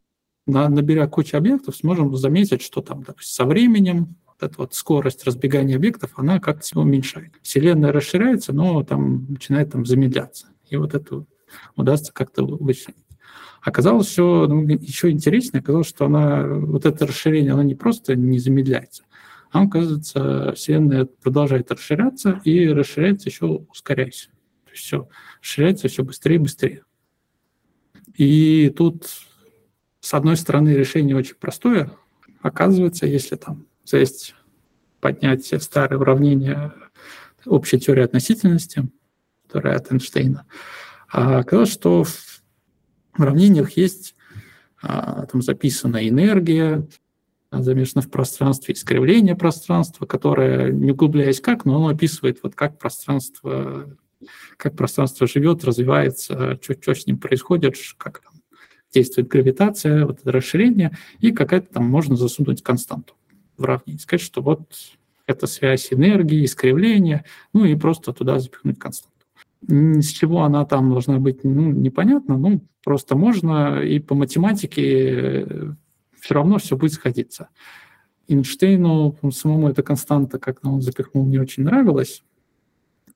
Наберя 0.47 1.07
кучу 1.07 1.37
объектов, 1.37 1.75
сможем 1.75 2.15
заметить, 2.15 2.61
что 2.61 2.81
там 2.81 3.03
допустим, 3.03 3.33
со 3.33 3.45
временем 3.45 4.15
вот 4.39 4.51
эта 4.51 4.57
вот 4.59 4.73
скорость 4.73 5.25
разбегания 5.25 5.75
объектов, 5.75 6.11
она 6.15 6.39
как-то 6.39 6.79
уменьшает. 6.79 7.33
Вселенная 7.41 7.91
расширяется, 7.91 8.53
но 8.53 8.83
там 8.83 9.25
начинает 9.29 9.71
там 9.71 9.85
замедляться. 9.85 10.47
И 10.69 10.77
вот 10.77 10.93
это 10.93 11.25
удастся 11.75 12.13
как-то 12.13 12.43
вычленить. 12.45 13.05
Оказалось, 13.61 14.07
все 14.07 14.45
ну, 14.47 14.67
еще 14.67 15.09
интереснее, 15.09 15.61
оказалось, 15.61 15.87
что 15.87 16.05
она, 16.05 16.45
вот 16.45 16.85
это 16.85 17.07
расширение, 17.07 17.53
оно 17.53 17.63
не 17.63 17.73
просто 17.73 18.15
не 18.15 18.37
замедляется, 18.37 19.03
а 19.51 19.63
оказывается, 19.63 20.53
Вселенная 20.55 21.05
продолжает 21.05 21.71
расширяться 21.71 22.41
и 22.43 22.67
расширяется 22.67 23.29
еще 23.29 23.45
ускоряясь. 23.45 24.29
То 24.65 24.71
есть 24.71 24.83
все 24.83 25.09
расширяется 25.41 25.87
все 25.87 26.03
быстрее 26.03 26.35
и 26.35 26.39
быстрее. 26.39 26.83
И 28.15 28.69
тут, 28.69 29.07
с 29.99 30.13
одной 30.13 30.37
стороны, 30.37 30.69
решение 30.69 31.15
очень 31.15 31.35
простое. 31.35 31.91
Оказывается, 32.41 33.07
если 33.07 33.35
там 33.35 33.65
есть 33.93 34.35
поднять 34.99 35.45
старые 35.61 35.99
уравнения 35.99 36.73
общей 37.45 37.79
теории 37.79 38.03
относительности, 38.03 38.89
которая 39.45 39.77
от 39.77 39.91
Эйнштейна, 39.91 40.45
а 41.11 41.39
оказалось, 41.39 41.71
что 41.71 42.03
в 42.03 42.41
уравнениях 43.17 43.77
есть 43.77 44.15
а, 44.81 45.25
там 45.27 45.41
записана 45.41 46.07
энергия, 46.07 46.87
замешана 47.51 48.01
в 48.01 48.09
пространстве, 48.09 48.73
искривление 48.73 49.35
пространства, 49.35 50.05
которое, 50.05 50.71
не 50.71 50.91
углубляясь 50.91 51.39
как, 51.39 51.65
но 51.65 51.77
оно 51.77 51.87
описывает, 51.89 52.39
вот 52.43 52.55
как 52.55 52.79
пространство, 52.79 53.95
как 54.57 54.75
пространство 54.75 55.27
живет, 55.27 55.63
развивается, 55.63 56.59
что, 56.61 56.73
что 56.73 56.95
с 56.95 57.05
ним 57.05 57.17
происходит, 57.17 57.75
как 57.97 58.19
там 58.19 58.33
действует 58.91 59.27
гравитация, 59.27 60.05
вот 60.05 60.19
это 60.19 60.31
расширение, 60.31 60.97
и 61.19 61.31
какая-то 61.31 61.73
там 61.73 61.85
можно 61.85 62.15
засунуть 62.15 62.63
константу 62.63 63.13
в 63.57 63.63
уравнение, 63.63 63.99
сказать, 63.99 64.21
что 64.21 64.41
вот 64.41 64.61
это 65.25 65.47
связь 65.47 65.91
энергии, 65.91 66.45
искривления, 66.45 67.25
ну 67.53 67.65
и 67.65 67.75
просто 67.75 68.13
туда 68.13 68.39
запихнуть 68.39 68.79
константу. 68.79 69.15
С 69.67 70.07
чего 70.07 70.43
она 70.43 70.65
там 70.65 70.91
должна 70.91 71.17
быть, 71.17 71.43
ну, 71.43 71.71
непонятно, 71.71 72.37
ну, 72.37 72.61
просто 72.83 73.15
можно, 73.15 73.81
и 73.81 73.99
по 73.99 74.13
математике 74.13 75.41
э, 75.41 75.73
все 76.19 76.33
равно 76.35 76.59
все 76.59 76.77
будет 76.77 76.93
сходиться. 76.93 77.49
Эйнштейну 78.27 79.17
самому 79.31 79.69
эта 79.69 79.81
константа, 79.81 80.37
как 80.37 80.63
он 80.63 80.81
запихнул, 80.81 81.25
не 81.25 81.39
очень 81.39 81.63
нравилась, 81.63 82.23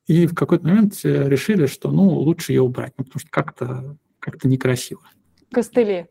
и 0.06 0.26
в 0.26 0.34
какой-то 0.34 0.66
момент 0.66 0.98
э, 1.04 1.28
решили, 1.28 1.66
что, 1.66 1.92
ну, 1.92 2.08
лучше 2.08 2.52
ее 2.52 2.62
убрать, 2.62 2.94
ну, 2.98 3.04
потому 3.04 3.20
что 3.20 3.30
как-то 3.30 3.96
как 4.18 4.42
некрасиво. 4.44 5.02
Костыли. 5.52 6.06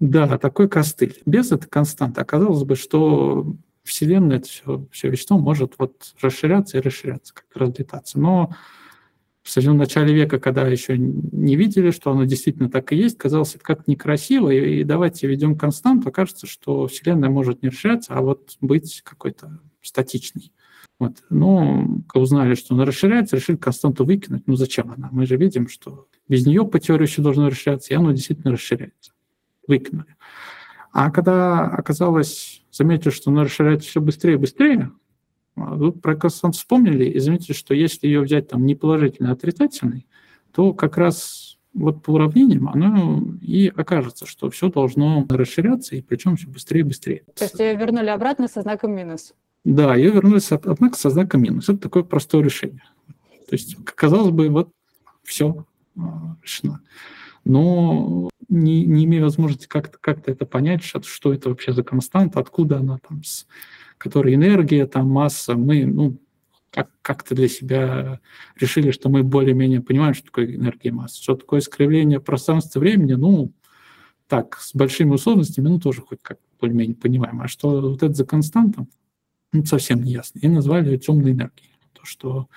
Да, 0.00 0.38
такой 0.38 0.68
костыль. 0.68 1.20
Без 1.26 1.52
этой 1.52 1.68
константы 1.68 2.20
оказалось 2.20 2.64
бы, 2.64 2.76
что 2.76 3.54
Вселенная, 3.82 4.38
это 4.38 4.48
все, 4.48 4.86
все 4.90 5.08
вещество 5.08 5.38
может 5.38 5.74
вот 5.78 6.14
расширяться 6.20 6.78
и 6.78 6.80
расширяться, 6.80 7.34
как 7.34 7.44
разлетаться. 7.54 8.18
Но 8.18 8.54
в 9.42 9.50
самом 9.50 9.78
начале 9.78 10.14
века, 10.14 10.38
когда 10.38 10.66
еще 10.66 10.96
не 10.98 11.56
видели, 11.56 11.90
что 11.90 12.10
оно 12.12 12.24
действительно 12.24 12.70
так 12.70 12.92
и 12.92 12.96
есть, 12.96 13.18
казалось 13.18 13.54
это 13.54 13.64
как 13.64 13.88
некрасиво, 13.88 14.50
и, 14.50 14.80
и 14.80 14.84
давайте 14.84 15.26
введем 15.26 15.56
константу, 15.56 16.10
окажется, 16.10 16.46
что 16.46 16.86
Вселенная 16.86 17.30
может 17.30 17.62
не 17.62 17.70
расширяться, 17.70 18.14
а 18.14 18.20
вот 18.20 18.56
быть 18.60 19.02
какой-то 19.02 19.60
статичной. 19.82 20.52
Вот. 20.98 21.16
Ну, 21.30 22.04
узнали, 22.14 22.54
что 22.54 22.74
она 22.74 22.84
расширяется, 22.84 23.36
решили 23.36 23.56
константу 23.56 24.04
выкинуть. 24.04 24.46
Ну, 24.46 24.56
зачем 24.56 24.92
она? 24.92 25.08
Мы 25.10 25.24
же 25.26 25.36
видим, 25.36 25.66
что 25.66 26.06
без 26.28 26.46
нее 26.46 26.66
по 26.66 26.78
теории 26.78 27.06
все 27.06 27.22
должно 27.22 27.48
расширяться, 27.48 27.94
и 27.94 27.96
оно 27.96 28.12
действительно 28.12 28.52
расширяется 28.52 29.12
выкинули. 29.66 30.16
А 30.92 31.10
когда 31.10 31.66
оказалось, 31.66 32.64
заметили, 32.72 33.10
что 33.10 33.30
она 33.30 33.44
расширяется 33.44 33.88
все 33.88 34.00
быстрее 34.00 34.34
и 34.34 34.38
быстрее, 34.38 34.90
вы 35.56 35.92
про 35.92 36.16
констант 36.16 36.56
вспомнили 36.56 37.04
и 37.04 37.18
заметили, 37.18 37.52
что 37.54 37.74
если 37.74 38.06
ее 38.06 38.20
взять 38.20 38.48
там 38.48 38.64
не 38.66 38.74
положительный, 38.74 39.30
а 39.30 39.32
отрицательный, 39.32 40.06
то 40.52 40.72
как 40.72 40.96
раз 40.96 41.58
вот 41.74 42.02
по 42.02 42.10
уравнениям 42.10 42.68
оно 42.68 43.22
и 43.40 43.68
окажется, 43.68 44.26
что 44.26 44.50
все 44.50 44.70
должно 44.70 45.26
расширяться, 45.28 45.94
и 45.96 46.02
причем 46.02 46.36
все 46.36 46.48
быстрее 46.48 46.80
и 46.80 46.84
быстрее. 46.84 47.24
То 47.36 47.44
есть 47.44 47.58
ее 47.60 47.76
вернули 47.76 48.08
обратно 48.08 48.48
со 48.48 48.62
знаком 48.62 48.92
минус? 48.92 49.34
Да, 49.64 49.94
ее 49.94 50.10
вернули, 50.10 50.40
однако, 50.50 50.96
со 50.96 51.10
знаком 51.10 51.42
минус. 51.42 51.68
Это 51.68 51.78
такое 51.78 52.02
простое 52.02 52.42
решение. 52.42 52.82
То 53.48 53.56
есть, 53.56 53.76
казалось 53.84 54.30
бы, 54.30 54.48
вот 54.48 54.70
все 55.22 55.66
а, 55.96 56.36
решено. 56.42 56.80
Но 57.44 58.30
не, 58.48 58.84
не 58.84 59.04
имею 59.04 59.24
возможности 59.24 59.66
как-то 59.66 59.98
как 59.98 60.28
это 60.28 60.44
понять, 60.46 60.82
что, 60.82 61.02
что 61.02 61.32
это 61.32 61.48
вообще 61.48 61.72
за 61.72 61.82
константа, 61.82 62.40
откуда 62.40 62.78
она 62.78 62.98
там, 63.06 63.22
с 63.24 63.46
которой 63.98 64.34
энергия, 64.34 64.86
там 64.86 65.08
масса, 65.08 65.54
мы, 65.54 65.84
ну, 65.84 66.18
как, 66.70 66.90
как-то 67.02 67.34
для 67.34 67.48
себя 67.48 68.20
решили, 68.58 68.90
что 68.90 69.08
мы 69.08 69.22
более-менее 69.22 69.80
понимаем, 69.80 70.14
что 70.14 70.26
такое 70.26 70.54
энергия 70.54 70.92
масса, 70.92 71.22
что 71.22 71.36
такое 71.36 71.60
искривление 71.60 72.20
пространства 72.20 72.80
времени, 72.80 73.14
ну, 73.14 73.52
так, 74.26 74.58
с 74.60 74.74
большими 74.74 75.10
условностями, 75.10 75.68
ну, 75.68 75.80
тоже 75.80 76.02
хоть 76.02 76.20
как 76.22 76.38
более-менее 76.60 76.96
понимаем. 76.96 77.40
А 77.40 77.48
что 77.48 77.80
вот 77.80 78.02
это 78.02 78.14
за 78.14 78.24
константа, 78.24 78.86
ну, 79.52 79.64
совсем 79.64 80.02
не 80.02 80.12
ясно. 80.12 80.38
И 80.38 80.48
назвали 80.48 80.96
темной 80.96 81.32
энергией. 81.32 81.70
То, 81.92 82.04
что, 82.04 82.48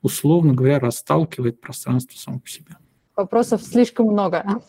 условно 0.00 0.54
говоря, 0.54 0.80
расталкивает 0.80 1.60
пространство 1.60 2.16
само 2.16 2.40
по 2.40 2.48
себе. 2.48 2.76
Вопросов 3.18 3.62
слишком 3.64 4.06
много. 4.06 4.62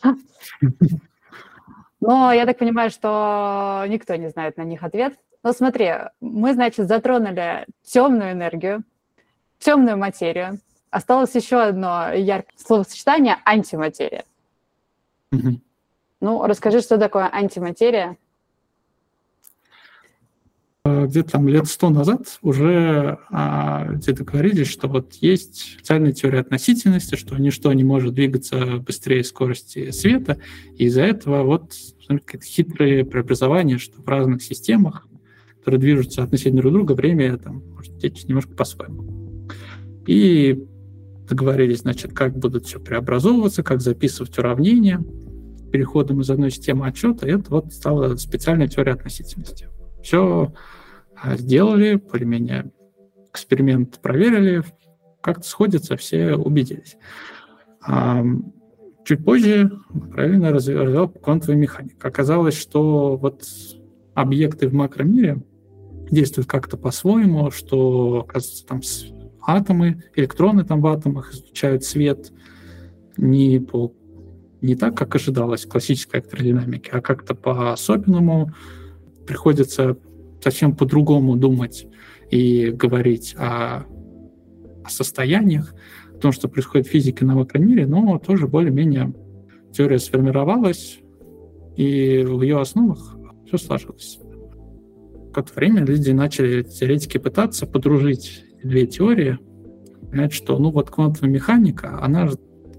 Но 2.01 2.33
я 2.33 2.47
так 2.47 2.57
понимаю, 2.57 2.89
что 2.89 3.85
никто 3.87 4.15
не 4.15 4.29
знает 4.29 4.57
на 4.57 4.63
них 4.63 4.81
ответ. 4.81 5.13
Но 5.43 5.53
смотри, 5.53 5.91
мы, 6.19 6.53
значит, 6.53 6.87
затронули 6.87 7.67
темную 7.83 8.31
энергию, 8.31 8.83
темную 9.59 9.97
материю. 9.97 10.57
Осталось 10.89 11.35
еще 11.35 11.61
одно 11.61 12.11
яркое 12.11 12.57
словосочетание– 12.57 13.37
антиматерия. 13.45 14.23
Ну, 15.31 16.43
расскажи, 16.47 16.81
что 16.81 16.97
такое 16.97 17.29
антиматерия? 17.31 18.17
Э, 20.85 21.07
где-то 21.07 21.31
там 21.31 21.47
лет 21.47 21.67
сто 21.67 21.89
назад 21.89 22.39
уже 22.41 23.17
а, 23.29 23.85
где-то 23.91 24.23
говорили, 24.23 24.63
что 24.63 24.87
вот 24.87 25.15
есть 25.15 25.73
специальная 25.73 26.13
теория 26.13 26.39
относительности, 26.39 27.15
что 27.15 27.37
ничто 27.37 27.71
не 27.73 27.83
может 27.83 28.13
двигаться 28.13 28.77
быстрее 28.77 29.23
скорости 29.23 29.91
света, 29.91 30.39
и 30.77 30.85
из-за 30.85 31.01
этого 31.01 31.43
вот 31.43 31.73
какие-то 32.07 32.45
хитрые 32.45 33.05
преобразования, 33.05 33.77
что 33.77 34.01
в 34.01 34.07
разных 34.07 34.41
системах, 34.41 35.07
которые 35.57 35.81
движутся 35.81 36.23
относительно 36.23 36.61
друг 36.61 36.73
друга, 36.73 36.93
время 36.93 37.37
там 37.37 37.61
может 37.75 37.99
течь 37.99 38.23
немножко 38.23 38.55
по-своему. 38.55 39.47
И 40.07 40.63
договорились, 41.27 41.79
значит, 41.79 42.13
как 42.13 42.37
будут 42.37 42.65
все 42.65 42.79
преобразовываться, 42.79 43.63
как 43.63 43.81
записывать 43.81 44.37
уравнения 44.39 45.03
переходом 45.71 46.21
из 46.21 46.29
одной 46.29 46.49
системы 46.49 46.87
отчета, 46.87 47.27
это 47.27 47.51
вот 47.51 47.73
стала 47.73 48.15
специальная 48.15 48.67
теория 48.67 48.93
относительности. 48.93 49.67
Все 50.01 50.53
а, 51.15 51.37
сделали, 51.37 51.95
более-менее 51.95 52.71
эксперимент 53.31 53.99
проверили, 53.99 54.63
как-то 55.21 55.47
сходится, 55.47 55.97
все 55.97 56.35
убедились. 56.35 56.97
А, 57.81 58.23
чуть 59.05 59.23
позже 59.23 59.71
правильно 60.11 60.51
развивал 60.51 61.09
квантовую 61.09 61.57
механику. 61.57 62.07
Оказалось, 62.07 62.57
что 62.57 63.17
вот 63.17 63.43
объекты 64.13 64.67
в 64.67 64.73
макромире 64.73 65.41
действуют 66.09 66.47
как-то 66.47 66.77
по-своему, 66.77 67.51
что, 67.51 68.25
оказывается, 68.27 68.65
там 68.65 68.81
атомы, 69.41 70.03
электроны 70.15 70.63
там 70.63 70.81
в 70.81 70.87
атомах 70.87 71.33
излучают 71.33 71.83
свет 71.83 72.31
не, 73.17 73.59
по, 73.59 73.93
не 74.61 74.75
так, 74.75 74.95
как 74.95 75.15
ожидалось 75.15 75.65
в 75.65 75.69
классической 75.69 76.19
электродинамике, 76.19 76.91
а 76.91 77.01
как-то 77.01 77.35
по-особенному 77.35 78.53
приходится 79.29 79.95
совсем 80.43 80.75
по-другому 80.75 81.35
думать 81.35 81.85
и 82.31 82.71
говорить 82.71 83.35
о, 83.37 83.85
о 84.83 84.89
состояниях, 84.89 85.75
о 86.15 86.17
том, 86.17 86.31
что 86.31 86.47
происходит 86.49 86.87
в 86.87 86.89
физике 86.89 87.25
на 87.25 87.35
макромире, 87.35 87.85
но 87.85 88.17
тоже 88.17 88.47
более-менее 88.47 89.13
теория 89.71 89.99
сформировалась, 89.99 90.99
и 91.75 92.23
в 92.23 92.41
ее 92.41 92.59
основах 92.59 93.15
все 93.45 93.57
сложилось. 93.59 94.19
Какое-то 95.27 95.53
время 95.53 95.85
люди 95.85 96.09
начали 96.09 96.63
теоретики 96.63 97.19
пытаться 97.19 97.67
подружить 97.67 98.43
две 98.63 98.87
теории, 98.87 99.37
понять, 100.09 100.33
что 100.33 100.57
ну 100.57 100.71
вот 100.71 100.89
квантовая 100.89 101.29
механика, 101.29 101.99
она 102.01 102.29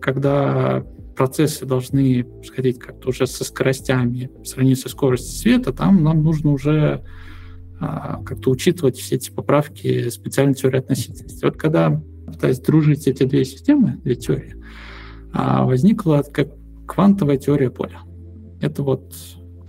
когда 0.01 0.85
процессы 1.21 1.67
должны 1.67 2.25
происходить 2.25 2.79
как-то 2.79 3.11
уже 3.11 3.27
со 3.27 3.45
скоростями, 3.45 4.31
сравнить 4.43 4.81
со 4.81 4.89
скоростью 4.89 5.37
света, 5.39 5.71
там 5.71 6.03
нам 6.03 6.23
нужно 6.23 6.51
уже 6.51 7.05
а, 7.79 8.23
как-то 8.25 8.49
учитывать 8.49 8.97
все 8.97 9.17
эти 9.17 9.31
поправки 9.31 10.09
специальной 10.09 10.55
теории 10.55 10.79
относительности. 10.79 11.45
Вот 11.45 11.59
когда 11.59 12.03
пытаясь 12.27 12.59
дружить 12.61 13.07
эти 13.07 13.25
две 13.25 13.45
системы, 13.45 13.99
две 14.03 14.15
теории, 14.15 14.57
а, 15.35 15.67
возникла 15.67 16.25
как 16.33 16.55
квантовая 16.89 17.37
теория 17.37 17.71
поля. 17.71 18.01
Это 18.63 18.83
вот 18.83 19.15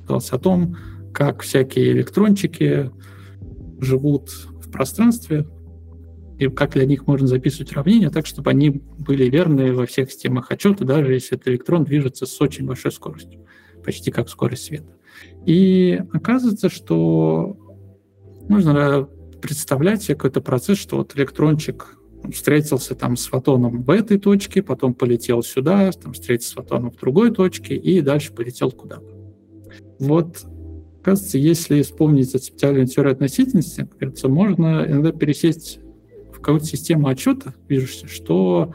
о 0.07 0.37
том, 0.37 0.77
как 1.13 1.41
всякие 1.41 1.91
электрончики 1.91 2.91
живут 3.81 4.29
в 4.29 4.71
пространстве, 4.71 5.45
и 6.41 6.49
как 6.49 6.71
для 6.71 6.85
них 6.85 7.05
можно 7.05 7.27
записывать 7.27 7.71
уравнения 7.71 8.09
так, 8.09 8.25
чтобы 8.25 8.49
они 8.49 8.69
были 8.69 9.29
верны 9.29 9.73
во 9.73 9.85
всех 9.85 10.11
системах 10.11 10.51
отчета, 10.51 10.85
даже 10.85 11.13
если 11.13 11.37
этот 11.37 11.49
электрон 11.49 11.83
движется 11.83 12.25
с 12.25 12.41
очень 12.41 12.65
большой 12.65 12.91
скоростью, 12.91 13.45
почти 13.85 14.11
как 14.11 14.27
скорость 14.27 14.65
света. 14.65 14.91
И 15.45 16.01
оказывается, 16.11 16.69
что 16.69 17.57
нужно 18.49 19.07
представлять 19.41 20.03
себе 20.03 20.15
какой-то 20.15 20.41
процесс, 20.41 20.79
что 20.79 20.97
вот 20.97 21.15
электрончик 21.15 21.97
встретился 22.31 22.95
там 22.95 23.17
с 23.17 23.25
фотоном 23.25 23.83
в 23.83 23.89
этой 23.89 24.19
точке, 24.19 24.63
потом 24.63 24.93
полетел 24.93 25.43
сюда, 25.43 25.91
там 25.91 26.13
встретился 26.13 26.51
с 26.51 26.53
фотоном 26.53 26.91
в 26.91 26.97
другой 26.97 27.31
точке 27.31 27.75
и 27.75 28.01
дальше 28.01 28.33
полетел 28.33 28.71
куда-то. 28.71 29.15
Вот, 29.99 30.45
кажется, 31.03 31.37
если 31.37 31.81
вспомнить 31.81 32.29
специальную 32.29 32.87
теорию 32.87 33.13
относительности, 33.13 33.87
кажется, 33.99 34.27
можно 34.27 34.85
иногда 34.87 35.11
пересесть 35.11 35.79
какую-то 36.41 36.65
систему 36.65 37.07
отчета, 37.07 37.53
вижу, 37.67 37.87
что 37.87 38.73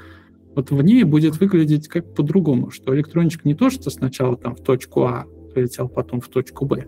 вот 0.54 0.70
в 0.70 0.82
ней 0.82 1.04
будет 1.04 1.38
выглядеть 1.38 1.88
как 1.88 2.14
по-другому, 2.14 2.70
что 2.70 2.94
электрончик 2.96 3.44
не 3.44 3.54
то, 3.54 3.70
что 3.70 3.90
сначала 3.90 4.36
там 4.36 4.56
в 4.56 4.62
точку 4.62 5.02
А 5.04 5.26
прилетел, 5.54 5.88
потом 5.88 6.20
в 6.20 6.28
точку 6.28 6.64
Б, 6.64 6.86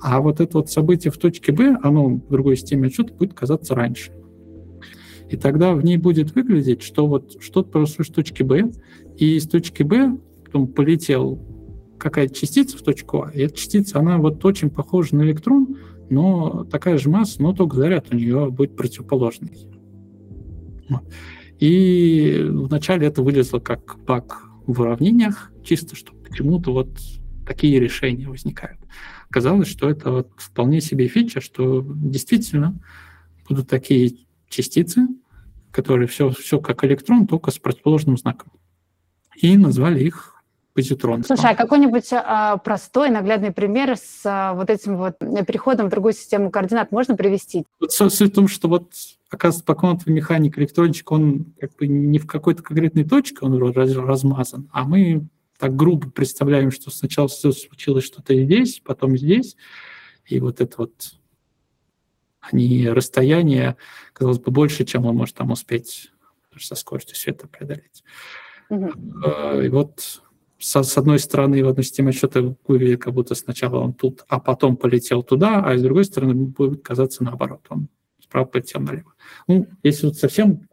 а 0.00 0.20
вот 0.20 0.40
это 0.40 0.58
вот 0.58 0.70
событие 0.70 1.10
в 1.10 1.18
точке 1.18 1.52
Б, 1.52 1.78
оно 1.82 2.08
в 2.08 2.30
другой 2.30 2.56
системе 2.56 2.88
отчета 2.88 3.12
будет 3.12 3.34
казаться 3.34 3.74
раньше. 3.74 4.12
И 5.28 5.36
тогда 5.36 5.74
в 5.74 5.84
ней 5.84 5.96
будет 5.96 6.34
выглядеть, 6.34 6.82
что 6.82 7.06
вот 7.06 7.36
что-то 7.40 7.70
произошло 7.70 8.04
с 8.04 8.08
точки 8.08 8.42
Б, 8.42 8.72
и 9.16 9.36
из 9.36 9.46
точки 9.46 9.82
Б 9.82 10.18
потом 10.44 10.66
полетел 10.66 11.38
какая-то 11.98 12.34
частица 12.34 12.78
в 12.78 12.82
точку 12.82 13.22
А, 13.22 13.30
и 13.30 13.42
эта 13.42 13.56
частица, 13.56 13.98
она 13.98 14.18
вот 14.18 14.44
очень 14.44 14.70
похожа 14.70 15.14
на 15.14 15.22
электрон, 15.22 15.76
но 16.08 16.64
такая 16.64 16.98
же 16.98 17.10
масса, 17.10 17.40
но 17.42 17.52
только 17.52 17.76
заряд 17.76 18.06
у 18.10 18.16
нее 18.16 18.50
будет 18.50 18.74
противоположный. 18.74 19.52
И 21.58 22.46
вначале 22.48 23.06
это 23.06 23.22
вылезло 23.22 23.58
как 23.58 23.98
баг 24.04 24.44
в 24.66 24.80
уравнениях, 24.80 25.52
чисто 25.62 25.94
чтобы 25.94 26.22
почему-то 26.22 26.72
вот 26.72 26.98
такие 27.46 27.78
решения 27.80 28.28
возникают. 28.28 28.80
Оказалось, 29.28 29.68
что 29.68 29.88
это 29.88 30.10
вот 30.10 30.30
вполне 30.36 30.80
себе 30.80 31.08
фича, 31.08 31.40
что 31.40 31.84
действительно 31.86 32.80
будут 33.48 33.68
такие 33.68 34.16
частицы, 34.48 35.08
которые 35.70 36.08
все, 36.08 36.30
все 36.30 36.60
как 36.60 36.84
электрон, 36.84 37.26
только 37.26 37.50
с 37.50 37.58
противоположным 37.58 38.16
знаком. 38.16 38.52
И 39.36 39.56
назвали 39.56 40.02
их 40.02 40.34
позитрон. 40.74 41.24
Слушай, 41.24 41.52
а 41.52 41.54
какой-нибудь 41.54 42.08
а, 42.12 42.56
простой 42.58 43.10
наглядный 43.10 43.52
пример 43.52 43.96
с 43.96 44.22
а, 44.24 44.54
вот 44.54 44.70
этим 44.70 44.96
вот 44.96 45.18
переходом 45.18 45.86
в 45.86 45.90
другую 45.90 46.12
систему 46.12 46.50
координат 46.50 46.92
можно 46.92 47.16
привести? 47.16 47.64
Вот 47.80 47.92
суть 47.92 48.32
в 48.32 48.34
том, 48.34 48.48
что 48.48 48.68
вот 48.68 48.92
оказывается, 49.30 49.64
по 49.64 49.74
квантовой 49.74 50.14
механике 50.14 50.60
электрончик, 50.60 51.10
он 51.12 51.54
как 51.60 51.76
бы 51.76 51.86
не 51.86 52.18
в 52.18 52.26
какой-то 52.26 52.62
конкретной 52.62 53.04
точке 53.04 53.38
он 53.42 53.56
размазан, 53.56 54.68
а 54.72 54.84
мы 54.84 55.28
так 55.58 55.76
грубо 55.76 56.10
представляем, 56.10 56.70
что 56.70 56.90
сначала 56.90 57.28
все 57.28 57.52
случилось 57.52 58.04
что-то 58.04 58.34
здесь, 58.34 58.80
потом 58.84 59.16
здесь, 59.16 59.56
и 60.24 60.40
вот 60.40 60.60
это 60.60 60.74
вот 60.78 61.14
они 62.40 62.88
расстояние, 62.88 63.76
казалось 64.12 64.38
бы, 64.38 64.50
больше, 64.50 64.84
чем 64.84 65.06
он 65.06 65.16
может 65.16 65.36
там 65.36 65.50
успеть 65.50 66.10
со 66.58 66.74
скоростью 66.74 67.16
света 67.16 67.46
преодолеть. 67.46 68.02
Mm-hmm. 68.70 69.66
И 69.66 69.68
вот 69.68 70.22
с, 70.60 70.82
с 70.82 70.98
одной 70.98 71.18
стороны, 71.18 71.64
в 71.64 71.68
одной 71.68 71.84
системе 71.84 72.10
отсчета 72.10 72.54
выглядит, 72.66 73.02
как 73.02 73.14
будто 73.14 73.34
сначала 73.34 73.80
он 73.80 73.94
тут, 73.94 74.24
а 74.28 74.38
потом 74.38 74.76
полетел 74.76 75.22
туда, 75.22 75.64
а 75.64 75.76
с 75.76 75.82
другой 75.82 76.04
стороны 76.04 76.34
будет 76.34 76.82
казаться 76.82 77.24
наоборот. 77.24 77.66
Он 77.70 77.88
справа 78.22 78.44
полетел 78.44 78.80
налево. 78.80 79.14
Ну, 79.48 79.66
если 79.82 80.06
вот 80.06 80.16
совсем 80.16 80.68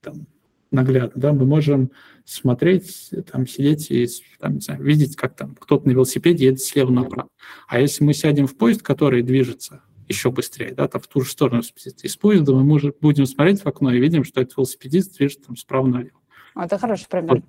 там, 0.00 0.26
наглядно, 0.70 1.20
да, 1.20 1.32
мы 1.32 1.44
можем 1.44 1.90
смотреть, 2.24 3.10
там, 3.30 3.46
сидеть 3.48 3.90
и 3.90 4.08
там, 4.38 4.54
не 4.54 4.60
знаю, 4.60 4.82
видеть, 4.82 5.16
как 5.16 5.34
там 5.34 5.56
кто-то 5.56 5.88
на 5.88 5.90
велосипеде 5.90 6.46
едет 6.46 6.60
слева 6.60 6.92
направо. 6.92 7.28
А 7.66 7.80
если 7.80 8.04
мы 8.04 8.14
сядем 8.14 8.46
в 8.46 8.56
поезд, 8.56 8.82
который 8.82 9.22
движется 9.22 9.82
еще 10.08 10.30
быстрее, 10.30 10.72
да, 10.72 10.86
там 10.86 11.00
в 11.00 11.08
ту 11.08 11.22
же 11.22 11.30
сторону 11.30 11.62
из 11.62 12.16
поезда, 12.16 12.52
мы 12.52 12.62
можем, 12.62 12.94
будем 13.00 13.26
смотреть 13.26 13.62
в 13.62 13.66
окно 13.66 13.92
и 13.92 13.98
видим, 13.98 14.24
что 14.24 14.40
этот 14.40 14.56
велосипедист 14.56 15.16
движется 15.16 15.46
там 15.46 15.56
справа 15.56 15.86
налево. 15.86 16.20
Это 16.54 16.78
хороший 16.78 17.08
пример. 17.08 17.36
Вот. 17.36 17.44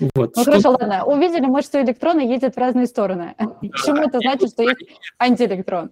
Вот. 0.00 0.36
Ну 0.36 0.42
что... 0.42 0.44
хорошо, 0.44 0.70
ладно. 0.70 1.04
Увидели 1.04 1.46
мы, 1.46 1.62
что 1.62 1.82
электроны 1.82 2.20
ездят 2.20 2.54
в 2.54 2.58
разные 2.58 2.86
стороны. 2.86 3.34
Почему 3.60 3.96
это 3.96 4.18
значит, 4.18 4.50
что 4.50 4.62
есть 4.62 4.84
антиэлектрон? 5.18 5.90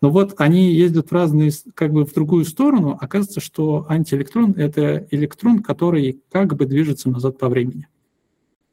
Но 0.00 0.10
вот 0.10 0.34
они 0.38 0.72
ездят 0.72 1.10
в 1.10 1.12
разные, 1.12 1.52
как 1.74 1.92
бы 1.92 2.04
в 2.04 2.12
другую 2.12 2.44
сторону. 2.44 2.98
Оказывается, 3.00 3.40
что 3.40 3.86
антиэлектрон– 3.88 4.52
это 4.56 5.06
электрон, 5.10 5.62
который 5.62 6.20
как 6.30 6.54
бы 6.54 6.66
движется 6.66 7.08
назад 7.10 7.38
по 7.38 7.48
времени. 7.48 7.86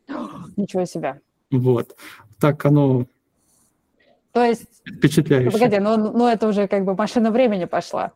Ничего 0.58 0.86
себе. 0.86 1.22
Вот. 1.52 1.96
Так 2.40 2.66
оно 2.66 3.06
То 4.32 4.44
есть, 4.44 4.66
впечатляюще. 4.86 5.52
Погоди, 5.52 5.80
ну, 5.80 5.98
ну 5.98 6.28
это 6.28 6.48
уже 6.48 6.68
как 6.68 6.86
бы 6.86 6.96
машина 6.96 7.30
времени 7.30 7.66
пошла. 7.66 8.14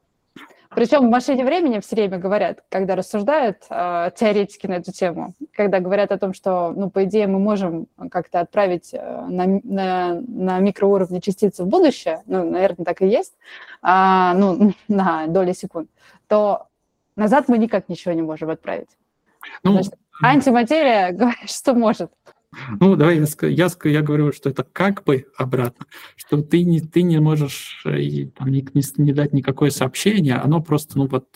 Причем 0.70 1.08
в 1.08 1.10
машине 1.10 1.46
времени 1.46 1.80
все 1.80 1.96
время 1.96 2.18
говорят, 2.18 2.64
когда 2.70 2.96
рассуждают 2.96 3.64
э, 3.70 4.12
теоретики 4.16 4.68
на 4.68 4.74
эту 4.74 4.92
тему, 4.92 5.34
когда 5.54 5.80
говорят 5.80 6.12
о 6.12 6.18
том, 6.18 6.34
что, 6.34 6.72
ну, 6.76 6.90
по 6.90 7.04
идее, 7.06 7.28
мы 7.28 7.40
можем 7.40 7.88
как-то 8.10 8.40
отправить 8.40 8.94
э, 8.94 9.26
на, 9.30 9.60
на, 9.64 10.22
на 10.28 10.60
микроуровне 10.60 11.22
частицы 11.22 11.64
в 11.64 11.68
будущее, 11.68 12.24
ну, 12.26 12.50
наверное, 12.50 12.86
так 12.86 13.02
и 13.02 13.08
есть, 13.08 13.34
э, 13.84 14.32
ну, 14.36 14.74
на 14.88 15.28
доли 15.28 15.54
секунд, 15.54 15.90
то 16.28 16.68
назад 17.16 17.48
мы 17.48 17.58
никак 17.58 17.90
ничего 17.90 18.14
не 18.14 18.22
можем 18.22 18.50
отправить. 18.50 18.90
Ну, 19.64 19.74
Значит, 19.74 19.94
антиматерия 20.22 21.12
говорит, 21.14 21.50
что 21.50 21.74
может. 21.74 22.12
Ну, 22.80 22.96
давай 22.96 23.18
я, 23.18 23.48
я, 23.48 23.70
я 23.84 24.02
говорю, 24.02 24.32
что 24.32 24.50
это 24.50 24.64
как 24.64 25.04
бы 25.04 25.28
обратно, 25.38 25.86
что 26.16 26.42
ты 26.42 26.64
не, 26.64 26.82
ты 26.82 27.02
не 27.02 27.20
можешь 27.20 27.82
э, 27.86 28.28
там, 28.38 28.50
не, 28.50 28.66
не, 28.74 29.04
не 29.04 29.14
дать 29.14 29.34
никакое 29.34 29.70
сообщение, 29.70 30.36
оно 30.36 30.62
просто, 30.62 30.98
ну 30.98 31.08
вот, 31.08 31.28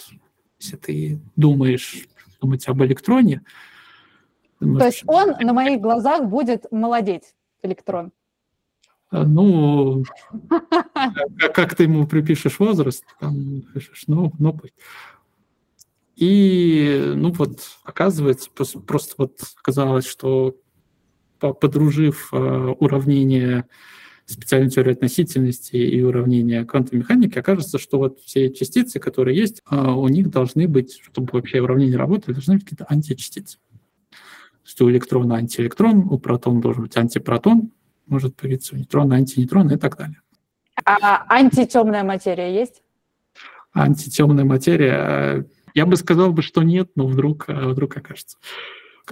если 0.59 0.77
ты 0.77 1.19
думаешь 1.35 2.07
думать 2.41 2.67
об 2.67 2.83
электроне... 2.83 3.41
То 4.59 4.85
есть 4.85 5.03
он 5.07 5.35
на 5.39 5.53
моих 5.53 5.79
глазах 5.79 6.25
будет 6.25 6.65
молодеть, 6.71 7.35
электрон? 7.63 8.11
Э, 9.11 9.23
ну, 9.23 10.03
как 11.53 11.75
ты 11.75 11.83
ему 11.83 12.07
припишешь 12.07 12.59
возраст, 12.59 13.03
там, 13.19 13.63
ну, 14.07 14.31
ну, 14.37 14.59
И, 16.15 17.13
ну 17.15 17.31
вот, 17.31 17.59
оказывается, 17.83 18.49
просто, 18.51 18.79
просто 18.79 19.15
вот 19.17 19.39
оказалось, 19.59 20.05
что 20.05 20.55
подружив 21.39 22.29
э, 22.31 22.37
уравнение 22.37 23.65
специальной 24.25 24.69
теории 24.69 24.91
относительности 24.91 25.75
и 25.75 26.01
уравнения 26.03 26.63
квантовой 26.63 26.99
механики, 26.99 27.37
окажется, 27.37 27.79
что 27.79 27.97
вот 27.97 28.19
все 28.19 28.53
частицы, 28.53 28.99
которые 28.99 29.37
есть, 29.37 29.61
э, 29.69 29.75
у 29.75 30.07
них 30.07 30.29
должны 30.29 30.67
быть, 30.67 30.99
чтобы 31.01 31.29
вообще 31.31 31.61
уравнение 31.61 31.97
работало, 31.97 32.35
должны 32.35 32.55
быть 32.55 32.63
какие-то 32.63 32.85
античастицы. 32.85 33.57
То 34.11 34.17
есть 34.65 34.81
у 34.81 34.89
электрона 34.91 35.35
антиэлектрон, 35.35 36.07
у 36.11 36.19
протона 36.19 36.61
должен 36.61 36.83
быть 36.83 36.95
антипротон, 36.95 37.71
может 38.05 38.35
появиться 38.35 38.75
у 38.75 38.77
нейтрона 38.77 39.15
антинейтрон 39.15 39.71
и 39.71 39.77
так 39.77 39.97
далее. 39.97 40.21
А 40.85 41.25
антитемная 41.27 42.03
материя 42.03 42.53
есть? 42.53 42.83
Антитемная 43.73 44.45
материя, 44.45 45.45
я 45.73 45.85
бы 45.85 45.95
сказал 45.95 46.31
бы, 46.33 46.41
что 46.41 46.63
нет, 46.63 46.91
но 46.95 47.07
вдруг, 47.07 47.45
вдруг 47.47 47.97
окажется. 47.97 48.37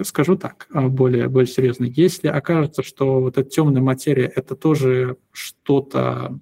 Скажу 0.02 0.36
так, 0.36 0.68
более, 0.70 1.28
более 1.28 1.48
серьезно. 1.48 1.84
Если 1.84 2.28
окажется, 2.28 2.82
что 2.82 3.20
вот 3.20 3.38
эта 3.38 3.48
темная 3.48 3.82
материя– 3.82 4.26
это 4.36 4.54
тоже 4.54 5.16
что-то 5.32 6.38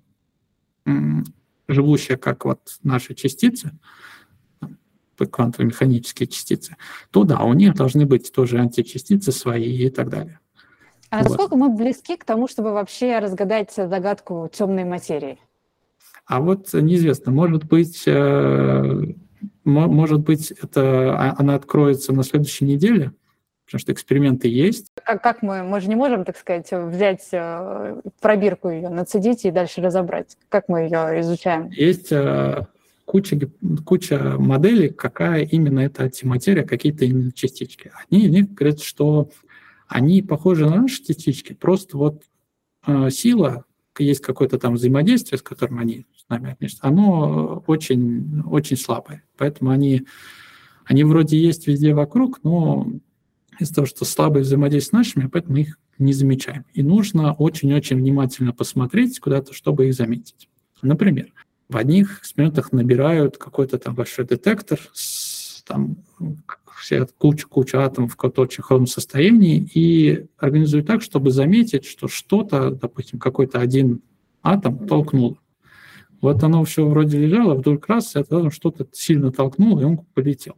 живущее, 1.68 2.16
как 2.16 2.44
вот 2.44 2.60
наши 2.82 3.14
частицы, 3.14 3.72
квантово-механические 5.18 6.26
частицы, 6.26 6.76
то 7.10 7.24
да, 7.24 7.42
у 7.42 7.54
них 7.54 7.74
должны 7.74 8.04
быть 8.04 8.30
тоже 8.32 8.58
античастицы 8.58 9.32
свои 9.32 9.86
и 9.86 9.90
так 9.90 10.10
далее. 10.10 10.40
А 11.08 11.22
вот. 11.22 11.28
насколько 11.28 11.56
мы 11.56 11.70
близки 11.70 12.16
к 12.16 12.24
тому, 12.24 12.48
чтобы 12.48 12.72
вообще 12.72 13.18
разгадать 13.18 13.72
загадку 13.74 14.50
темной 14.52 14.84
материи? 14.84 15.38
А 16.26 16.40
вот 16.40 16.72
неизвестно, 16.72 17.32
может 17.32 17.64
быть, 17.64 18.02
э, 18.06 19.14
может 19.64 20.20
быть, 20.20 20.50
это 20.50 21.16
а, 21.16 21.34
она 21.38 21.54
откроется 21.54 22.12
на 22.12 22.24
следующей 22.24 22.64
неделе, 22.64 23.12
потому 23.66 23.80
что 23.80 23.92
эксперименты 23.92 24.48
есть. 24.48 24.86
Как, 25.04 25.22
как 25.22 25.42
мы, 25.42 25.62
мы 25.64 25.80
же 25.80 25.88
не 25.88 25.96
можем, 25.96 26.24
так 26.24 26.36
сказать, 26.36 26.70
взять 26.70 27.28
э, 27.32 28.00
пробирку 28.20 28.70
ее, 28.70 28.88
нацедить 28.88 29.44
и 29.44 29.50
дальше 29.50 29.82
разобрать. 29.82 30.38
Как 30.48 30.68
мы 30.68 30.82
ее 30.82 31.20
изучаем? 31.20 31.68
Есть 31.70 32.12
э, 32.12 32.66
куча, 33.04 33.38
куча 33.84 34.36
моделей, 34.38 34.90
какая 34.90 35.42
именно 35.42 35.80
эта 35.80 36.04
антиматерия, 36.04 36.64
какие-то 36.64 37.04
именно 37.04 37.32
частички. 37.32 37.90
Они 38.08 38.28
них 38.28 38.54
говорят, 38.54 38.80
что 38.80 39.30
они 39.88 40.22
похожи 40.22 40.64
на 40.64 40.82
наши 40.82 41.04
частички, 41.04 41.52
просто 41.52 41.98
вот 41.98 42.22
э, 42.86 43.10
сила, 43.10 43.64
есть 43.98 44.20
какое-то 44.20 44.58
там 44.58 44.74
взаимодействие, 44.74 45.38
с 45.38 45.42
которым 45.42 45.78
они 45.78 46.06
с 46.16 46.28
нами 46.28 46.52
относятся, 46.52 46.86
оно 46.86 47.64
очень, 47.66 48.42
очень 48.42 48.76
слабое. 48.76 49.24
Поэтому 49.38 49.70
они, 49.70 50.06
они 50.84 51.02
вроде 51.02 51.38
есть 51.38 51.66
везде 51.66 51.94
вокруг, 51.94 52.40
но 52.44 52.86
из-за 53.58 53.74
того, 53.74 53.86
что 53.86 54.04
слабое 54.04 54.42
взаимодействие 54.42 54.90
с 54.90 54.92
нашими, 54.92 55.28
поэтому 55.28 55.54
мы 55.54 55.60
их 55.62 55.78
не 55.98 56.12
замечаем. 56.12 56.64
И 56.74 56.82
нужно 56.82 57.32
очень-очень 57.32 57.96
внимательно 57.96 58.52
посмотреть 58.52 59.18
куда-то, 59.20 59.54
чтобы 59.54 59.86
их 59.86 59.94
заметить. 59.94 60.48
Например, 60.82 61.32
в 61.68 61.76
одних 61.76 62.20
экспериментах 62.20 62.72
набирают 62.72 63.38
какой-то 63.38 63.78
там 63.78 63.94
большой 63.94 64.26
детектор 64.26 64.78
с 64.92 65.62
там, 65.66 65.96
все 66.80 67.06
куча-куча 67.18 67.84
атомов 67.84 68.12
в 68.12 68.16
каком-то 68.16 68.42
очень 68.42 68.62
холодном 68.62 68.86
состоянии 68.86 69.68
и 69.74 70.26
организуют 70.38 70.86
так, 70.86 71.02
чтобы 71.02 71.30
заметить, 71.30 71.84
что 71.84 72.06
что-то, 72.06 72.70
допустим, 72.70 73.18
какой-то 73.18 73.58
один 73.58 74.02
атом 74.42 74.86
толкнул. 74.86 75.38
Вот 76.20 76.42
оно 76.42 76.64
все 76.64 76.86
вроде 76.86 77.18
лежало, 77.18 77.54
вдруг 77.54 77.86
раз, 77.88 78.14
это 78.14 78.50
что-то 78.50 78.86
сильно 78.92 79.32
толкнуло, 79.32 79.80
и 79.80 79.84
он 79.84 79.98
полетел. 80.14 80.56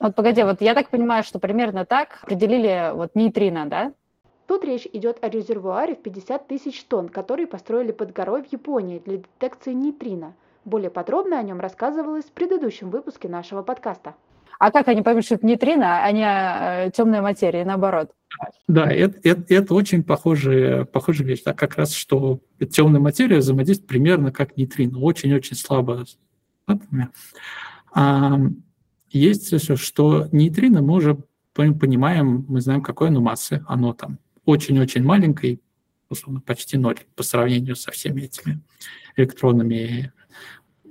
Вот 0.00 0.14
погоди, 0.14 0.42
вот 0.42 0.62
я 0.62 0.74
так 0.74 0.88
понимаю, 0.88 1.22
что 1.22 1.38
примерно 1.38 1.84
так 1.84 2.20
определили 2.22 2.90
вот 2.94 3.14
нейтрино, 3.14 3.66
да? 3.66 3.92
Тут 4.46 4.64
речь 4.64 4.86
идет 4.92 5.18
о 5.22 5.28
резервуаре 5.28 5.94
в 5.94 6.02
50 6.02 6.48
тысяч 6.48 6.82
тонн, 6.84 7.10
который 7.10 7.46
построили 7.46 7.92
под 7.92 8.12
горой 8.12 8.42
в 8.42 8.50
Японии 8.50 9.00
для 9.04 9.18
детекции 9.18 9.74
нейтрино. 9.74 10.34
Более 10.64 10.90
подробно 10.90 11.38
о 11.38 11.42
нем 11.42 11.60
рассказывалось 11.60 12.24
в 12.24 12.32
предыдущем 12.32 12.90
выпуске 12.90 13.28
нашего 13.28 13.62
подкаста. 13.62 14.14
А 14.58 14.70
как 14.70 14.88
они 14.88 15.02
поймут, 15.02 15.24
что 15.24 15.36
это 15.36 15.46
нейтрино, 15.46 16.02
а 16.02 16.12
не 16.12 16.24
э, 16.24 16.90
темная 16.90 17.22
материя, 17.22 17.64
наоборот? 17.64 18.10
Да, 18.68 18.90
это, 18.90 19.18
это, 19.22 19.54
это 19.54 19.74
очень 19.74 20.02
похожая, 20.02 20.84
похожая 20.84 21.26
вещь. 21.26 21.42
Да, 21.44 21.52
как 21.52 21.76
раз, 21.76 21.92
что 21.92 22.40
темная 22.70 23.00
материя 23.00 23.38
взаимодействует 23.38 23.88
примерно 23.88 24.32
как 24.32 24.56
нейтрино, 24.56 24.98
очень-очень 24.98 25.56
слабо. 25.56 26.04
Есть 29.10 29.78
что 29.78 30.28
нейтрино 30.32 30.82
мы 30.82 30.94
уже 30.94 31.18
понимаем, 31.54 32.44
мы 32.48 32.60
знаем, 32.60 32.82
какой 32.82 33.08
оно 33.08 33.20
массы. 33.20 33.64
Оно 33.66 33.92
там 33.92 34.18
очень-очень 34.44 35.02
маленькое, 35.02 35.60
условно, 36.08 36.40
почти 36.40 36.78
ноль 36.78 36.98
по 37.14 37.22
сравнению 37.22 37.76
со 37.76 37.90
всеми 37.90 38.22
этими 38.22 38.60
электронами. 39.16 40.12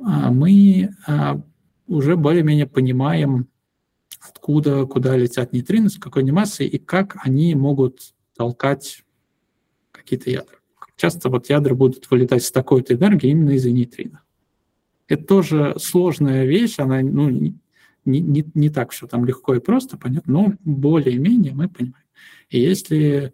А 0.01 0.31
мы 0.31 0.91
а, 1.07 1.41
уже 1.87 2.15
более-менее 2.15 2.67
понимаем, 2.67 3.47
откуда, 4.19 4.85
куда 4.85 5.17
летят 5.17 5.53
нейтрино, 5.53 5.89
с 5.89 5.97
какой 5.97 6.21
они 6.21 6.31
массой 6.31 6.67
и 6.67 6.77
как 6.77 7.17
они 7.23 7.55
могут 7.55 8.13
толкать 8.35 9.03
какие-то 9.91 10.29
ядра. 10.29 10.57
Часто 10.95 11.29
вот 11.29 11.49
ядра 11.49 11.73
будут 11.75 12.09
вылетать 12.11 12.43
с 12.43 12.51
такой-то 12.51 12.93
энергией 12.93 13.31
именно 13.31 13.51
из-за 13.51 13.71
нейтрино. 13.71 14.21
Это 15.07 15.23
тоже 15.23 15.75
сложная 15.79 16.45
вещь, 16.45 16.75
она 16.77 17.01
ну, 17.01 17.53
не, 18.09 18.19
не, 18.19 18.45
не 18.53 18.69
так 18.69 18.91
все 18.91 19.07
там 19.07 19.25
легко 19.25 19.55
и 19.55 19.59
просто, 19.59 19.97
понятно, 19.97 20.33
но 20.33 20.53
более-менее 20.63 21.53
мы 21.53 21.69
понимаем. 21.69 22.05
И 22.49 22.59
если 22.59 23.33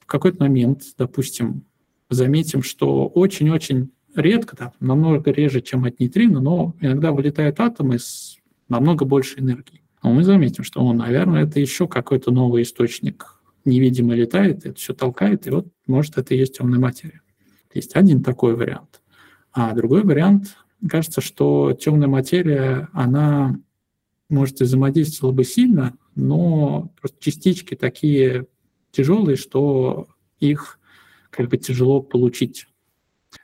в 0.00 0.06
какой-то 0.06 0.42
момент, 0.42 0.82
допустим, 0.98 1.64
заметим, 2.08 2.62
что 2.62 3.06
очень-очень 3.06 3.90
редко, 4.14 4.56
да, 4.56 4.72
намного 4.80 5.30
реже, 5.30 5.60
чем 5.60 5.84
от 5.84 6.00
нейтрино, 6.00 6.40
но 6.40 6.74
иногда 6.80 7.12
вылетают 7.12 7.60
атомы 7.60 7.98
с 7.98 8.36
намного 8.68 9.04
больше 9.04 9.40
энергии. 9.40 9.82
Но 10.02 10.12
мы 10.12 10.24
заметим, 10.24 10.64
что, 10.64 10.84
он, 10.84 10.96
наверное, 10.98 11.44
это 11.44 11.60
еще 11.60 11.86
какой-то 11.86 12.30
новый 12.30 12.62
источник 12.62 13.40
невидимо 13.64 14.14
летает, 14.14 14.64
это 14.64 14.74
все 14.74 14.94
толкает, 14.94 15.46
и 15.46 15.50
вот, 15.50 15.68
может, 15.86 16.16
это 16.16 16.34
и 16.34 16.38
есть 16.38 16.56
темная 16.56 16.78
материя. 16.78 17.20
Есть 17.74 17.94
один 17.94 18.22
такой 18.22 18.56
вариант. 18.56 19.02
А 19.52 19.74
другой 19.74 20.02
вариант, 20.02 20.56
кажется, 20.88 21.20
что 21.20 21.72
темная 21.72 22.08
материя, 22.08 22.88
она, 22.92 23.58
может, 24.28 24.60
и 24.60 24.64
взаимодействовала 24.64 25.34
бы 25.34 25.44
сильно, 25.44 25.96
но 26.14 26.92
просто 27.00 27.18
частички 27.20 27.74
такие 27.74 28.46
тяжелые, 28.92 29.36
что 29.36 30.08
их 30.38 30.78
как 31.30 31.48
бы 31.48 31.58
тяжело 31.58 32.02
получить. 32.02 32.66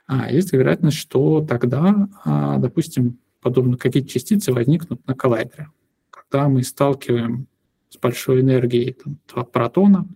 А 0.05 0.31
есть 0.31 0.51
вероятность, 0.51 0.97
что 0.97 1.41
тогда, 1.41 2.09
а, 2.23 2.57
допустим, 2.57 3.19
подобно 3.41 3.77
какие-то 3.77 4.09
частицы 4.09 4.51
возникнут 4.51 5.05
на 5.07 5.13
коллайдере. 5.13 5.69
Когда 6.09 6.49
мы 6.49 6.63
сталкиваем 6.63 7.47
с 7.89 7.97
большой 7.97 8.41
энергией 8.41 8.93
там, 8.93 9.17
два 9.27 9.43
протона, 9.43 10.07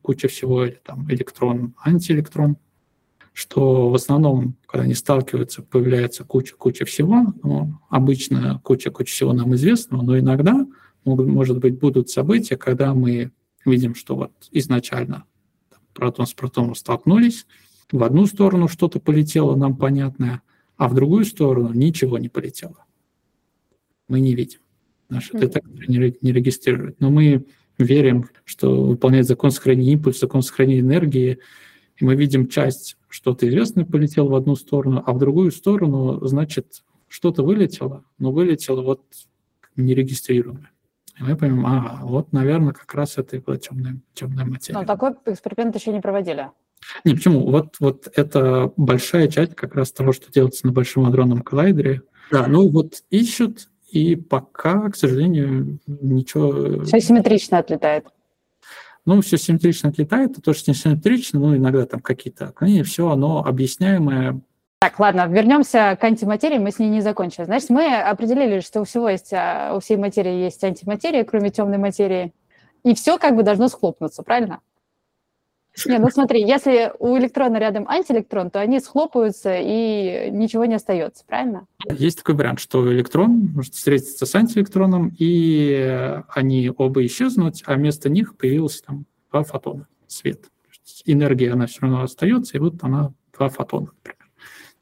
куча 0.00 0.28
всего, 0.28 0.64
или 0.64 0.80
там 0.82 1.08
электрон, 1.10 1.74
антиэлектрон, 1.84 2.56
что 3.32 3.88
в 3.88 3.94
основном, 3.94 4.56
когда 4.66 4.84
они 4.84 4.94
сталкиваются, 4.94 5.62
появляется 5.62 6.24
куча-куча 6.24 6.84
всего. 6.84 7.32
Ну, 7.42 7.78
обычно 7.88 8.60
куча-куча 8.62 9.12
всего 9.12 9.32
нам 9.32 9.54
известного, 9.54 10.02
но 10.02 10.18
иногда, 10.18 10.66
могут, 11.04 11.26
может 11.26 11.58
быть, 11.58 11.78
будут 11.78 12.10
события, 12.10 12.56
когда 12.56 12.94
мы 12.94 13.32
видим, 13.64 13.94
что 13.94 14.16
вот 14.16 14.32
изначально 14.50 15.24
там, 15.70 15.80
протон 15.94 16.26
с 16.26 16.34
протоном 16.34 16.74
столкнулись, 16.74 17.46
в 17.90 18.02
одну 18.02 18.26
сторону 18.26 18.68
что-то 18.68 19.00
полетело 19.00 19.54
нам 19.54 19.76
понятное, 19.76 20.42
а 20.76 20.88
в 20.88 20.94
другую 20.94 21.24
сторону 21.24 21.72
ничего 21.72 22.18
не 22.18 22.28
полетело. 22.28 22.84
Мы 24.08 24.20
не 24.20 24.34
видим. 24.34 24.60
Наши 25.08 25.32
детекторы 25.32 25.86
не, 25.86 26.16
не 26.20 26.32
регистрируют. 26.32 27.00
Но 27.00 27.10
мы 27.10 27.46
верим, 27.78 28.28
что 28.44 28.84
выполняет 28.86 29.26
закон 29.26 29.50
сохранения 29.50 29.92
импульса, 29.92 30.20
закон 30.20 30.42
сохранения 30.42 30.80
энергии, 30.80 31.38
и 32.02 32.04
мы 32.04 32.16
видим 32.16 32.48
часть, 32.48 32.96
что-то 33.08 33.48
известное 33.48 33.84
полетело 33.84 34.28
в 34.28 34.34
одну 34.34 34.56
сторону, 34.56 35.04
а 35.06 35.12
в 35.12 35.18
другую 35.18 35.52
сторону, 35.52 36.18
значит, 36.26 36.82
что-то 37.06 37.44
вылетело, 37.44 38.02
но 38.18 38.32
вылетело 38.32 38.82
вот 38.82 39.02
нерегистрируемое. 39.76 40.72
И 41.20 41.22
мы 41.22 41.36
понимаем, 41.36 41.66
ага, 41.66 42.00
вот, 42.04 42.32
наверное, 42.32 42.72
как 42.72 42.92
раз 42.92 43.18
это 43.18 43.36
и 43.36 43.38
была 43.38 43.56
темная, 43.56 44.00
темная 44.14 44.44
материя. 44.44 44.80
Но 44.80 44.84
такой 44.84 45.12
эксперимент 45.26 45.76
еще 45.76 45.92
не 45.92 46.00
проводили. 46.00 46.50
Не, 47.04 47.14
почему? 47.14 47.48
Вот, 47.48 47.76
вот 47.78 48.08
это 48.16 48.72
большая 48.76 49.28
часть 49.28 49.54
как 49.54 49.76
раз 49.76 49.92
того, 49.92 50.12
что 50.12 50.32
делается 50.32 50.66
на 50.66 50.72
Большом 50.72 51.06
адронном 51.06 51.42
коллайдере. 51.42 52.02
Да, 52.32 52.48
ну 52.48 52.68
вот 52.68 53.04
ищут, 53.10 53.68
и 53.92 54.16
пока, 54.16 54.90
к 54.90 54.96
сожалению, 54.96 55.78
ничего... 55.86 56.82
Все 56.82 56.98
симметрично 56.98 57.58
отлетает. 57.58 58.06
Ну, 59.04 59.20
все 59.20 59.36
симметрично 59.36 59.88
отлетает, 59.88 60.32
это 60.32 60.40
тоже 60.40 60.62
не 60.68 60.74
симметрично, 60.74 61.40
ну, 61.40 61.56
иногда 61.56 61.86
там 61.86 62.00
какие-то 62.00 62.48
отклонения, 62.48 62.84
все 62.84 63.10
оно 63.10 63.44
объясняемое 63.44 64.40
Так, 64.80 65.00
ладно, 65.00 65.26
вернемся 65.26 65.98
к 66.00 66.04
антиматерии, 66.04 66.58
мы 66.58 66.70
с 66.70 66.78
ней 66.78 66.88
не 66.88 67.00
закончили. 67.00 67.44
Значит, 67.44 67.70
мы 67.70 67.96
определили, 67.96 68.60
что 68.60 68.80
у 68.80 68.84
всего 68.84 69.08
есть, 69.08 69.32
а, 69.32 69.74
у 69.76 69.80
всей 69.80 69.96
материи 69.96 70.44
есть 70.44 70.62
антиматерия, 70.62 71.24
кроме 71.24 71.50
темной 71.50 71.78
материи, 71.78 72.32
и 72.84 72.94
все 72.94 73.18
как 73.18 73.34
бы 73.34 73.42
должно 73.42 73.68
схлопнуться, 73.68 74.22
правильно? 74.22 74.60
Не, 75.86 75.98
ну 75.98 76.08
смотри, 76.10 76.42
если 76.42 76.92
у 76.98 77.16
электрона 77.16 77.56
рядом 77.56 77.88
антиэлектрон, 77.88 78.50
то 78.50 78.60
они 78.60 78.78
схлопываются 78.78 79.56
и 79.58 80.30
ничего 80.30 80.66
не 80.66 80.74
остается, 80.74 81.24
правильно? 81.26 81.66
Есть 81.88 82.18
такой 82.18 82.34
вариант, 82.34 82.60
что 82.60 82.92
электрон 82.92 83.52
может 83.54 83.74
встретиться 83.74 84.26
с 84.26 84.34
антиэлектроном, 84.34 85.14
и 85.18 86.20
они 86.28 86.70
оба 86.76 87.04
исчезнут, 87.06 87.56
а 87.64 87.74
вместо 87.74 88.10
них 88.10 88.36
появилось 88.36 88.82
там 88.82 89.06
два 89.30 89.42
фотона, 89.44 89.88
свет. 90.06 90.44
Энергия, 91.06 91.52
она 91.52 91.66
все 91.66 91.80
равно 91.80 92.02
остается, 92.02 92.56
и 92.56 92.60
вот 92.60 92.74
она 92.82 93.12
два 93.32 93.48
фотона, 93.48 93.86
например 93.96 94.22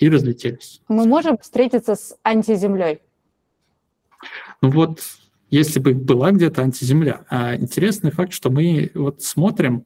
и 0.01 0.09
разлетелись. 0.09 0.81
Мы 0.89 1.07
можем 1.07 1.39
встретиться 1.39 1.95
с 1.95 2.17
антиземлей? 2.23 3.01
Ну 4.63 4.71
вот, 4.71 5.03
если 5.51 5.79
бы 5.79 5.95
была 5.95 6.33
где-то 6.33 6.63
антиземля. 6.63 7.25
А 7.29 7.55
интересный 7.55 8.11
факт, 8.11 8.33
что 8.33 8.51
мы 8.51 8.91
вот 8.95 9.23
смотрим, 9.23 9.85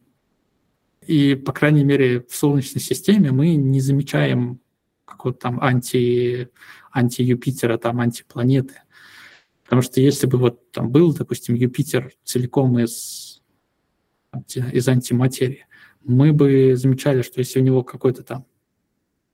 и, 1.06 1.34
по 1.34 1.52
крайней 1.52 1.84
мере, 1.84 2.20
в 2.28 2.34
Солнечной 2.34 2.80
системе 2.80 3.32
мы 3.32 3.54
не 3.54 3.80
замечаем 3.80 4.60
какого-то 5.04 5.40
там 5.40 5.60
анти, 5.60 6.48
анти-Юпитера, 6.92 7.78
там 7.78 8.00
антипланеты. 8.00 8.74
Потому 9.64 9.82
что 9.82 10.00
если 10.00 10.26
бы 10.26 10.38
вот 10.38 10.70
там 10.72 10.90
был, 10.90 11.14
допустим, 11.14 11.54
Юпитер 11.54 12.12
целиком 12.22 12.78
из, 12.78 13.42
из 14.54 14.88
антиматерии, 14.88 15.66
мы 16.02 16.32
бы 16.32 16.76
замечали, 16.76 17.22
что 17.22 17.40
если 17.40 17.60
у 17.60 17.62
него 17.62 17.82
какой-то 17.82 18.22
там 18.22 18.46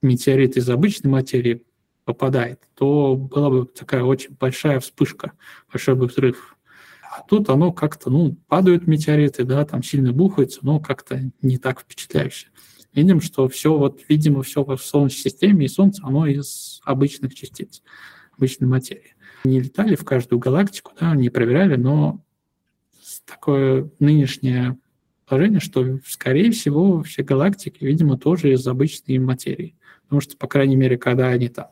метеорит 0.02 0.56
из 0.56 0.68
обычной 0.68 1.10
материи 1.10 1.64
попадает, 2.04 2.62
то 2.74 3.16
была 3.16 3.50
бы 3.50 3.66
такая 3.66 4.02
очень 4.02 4.34
большая 4.38 4.80
вспышка, 4.80 5.32
большой 5.70 5.94
бы 5.94 6.06
взрыв. 6.06 6.56
Тут 7.28 7.48
оно 7.48 7.72
как-то, 7.72 8.10
ну, 8.10 8.36
падают 8.48 8.86
метеориты, 8.86 9.44
да, 9.44 9.64
там 9.64 9.82
сильно 9.82 10.12
бухаются, 10.12 10.60
но 10.62 10.80
как-то 10.80 11.20
не 11.42 11.58
так 11.58 11.80
впечатляюще. 11.80 12.48
Видим, 12.92 13.20
что 13.20 13.48
все, 13.48 13.76
вот, 13.76 14.00
видимо, 14.08 14.42
все 14.42 14.64
в 14.64 14.76
Солнечной 14.78 15.30
системе 15.30 15.66
и 15.66 15.68
Солнце, 15.68 16.02
оно 16.04 16.26
из 16.26 16.80
обычных 16.84 17.34
частиц, 17.34 17.82
обычной 18.36 18.66
материи. 18.66 19.14
Не 19.44 19.60
летали 19.60 19.94
в 19.94 20.04
каждую 20.04 20.40
галактику, 20.40 20.92
да, 20.98 21.14
не 21.14 21.30
проверяли, 21.30 21.76
но 21.76 22.20
такое 23.24 23.90
нынешнее 24.00 24.76
положение, 25.26 25.60
что, 25.60 26.00
скорее 26.04 26.50
всего, 26.50 27.02
все 27.02 27.22
галактики, 27.22 27.84
видимо, 27.84 28.18
тоже 28.18 28.52
из 28.52 28.66
обычной 28.66 29.18
материи. 29.18 29.76
Потому 30.02 30.20
что, 30.20 30.36
по 30.36 30.48
крайней 30.48 30.76
мере, 30.76 30.98
когда 30.98 31.28
они 31.28 31.48
там 31.48 31.68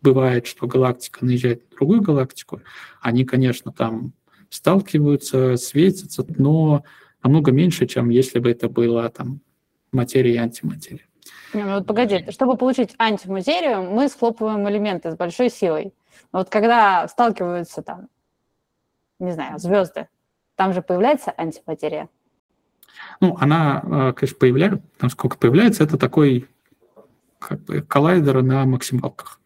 бывает, 0.00 0.46
что 0.46 0.66
галактика 0.66 1.24
наезжает 1.24 1.70
на 1.70 1.76
другую 1.76 2.00
галактику, 2.00 2.62
они, 3.02 3.24
конечно, 3.24 3.72
там 3.72 4.14
сталкиваются, 4.54 5.56
светятся, 5.56 6.24
но 6.28 6.84
намного 7.24 7.50
меньше, 7.50 7.86
чем 7.86 8.08
если 8.08 8.38
бы 8.38 8.50
это 8.50 8.68
было 8.68 9.08
там 9.10 9.40
материя 9.90 10.34
и 10.34 10.38
антиматерия. 10.38 11.06
Не, 11.54 11.64
ну 11.64 11.74
вот 11.74 11.86
погоди, 11.86 12.30
чтобы 12.30 12.56
получить 12.56 12.94
антиматерию, 12.98 13.82
мы 13.82 14.08
схлопываем 14.08 14.68
элементы 14.68 15.10
с 15.10 15.16
большой 15.16 15.50
силой. 15.50 15.92
Но 16.32 16.40
вот 16.40 16.50
когда 16.50 17.08
сталкиваются 17.08 17.82
там, 17.82 18.08
не 19.18 19.32
знаю, 19.32 19.58
звезды, 19.58 20.06
там 20.54 20.72
же 20.72 20.82
появляется 20.82 21.34
антиматерия. 21.36 22.08
Ну, 23.20 23.36
она, 23.40 23.82
э, 23.82 24.12
конечно, 24.12 24.38
появляется, 24.38 24.82
там 24.98 25.10
сколько 25.10 25.36
появляется, 25.36 25.82
это 25.82 25.98
такой 25.98 26.48
как 27.40 27.60
бы 27.64 27.82
коллайдера 27.82 28.42
на 28.42 28.64
максималках. 28.66 29.40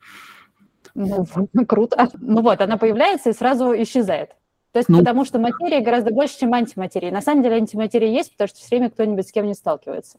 Ну, 0.95 1.27
круто. 1.67 2.11
Ну 2.19 2.43
вот, 2.43 2.61
она 2.61 2.77
появляется 2.77 3.31
и 3.31 3.33
сразу 3.33 3.73
исчезает. 3.73 4.33
То 4.79 4.81
есть 4.81 4.89
ну, 4.91 4.99
потому 4.99 5.25
что 5.25 5.41
материя 5.41 5.81
гораздо 5.81 6.13
больше, 6.13 6.39
чем 6.39 6.55
антиматерия. 6.55 7.11
На 7.11 7.21
самом 7.21 7.43
деле 7.43 7.57
антиматерия 7.57 8.11
есть, 8.11 8.31
потому 8.33 8.49
что 8.49 8.59
все 8.59 8.69
время 8.77 8.91
кто-нибудь 8.91 9.27
с 9.27 9.33
кем 9.33 9.47
не 9.47 9.55
сталкивается. 9.55 10.19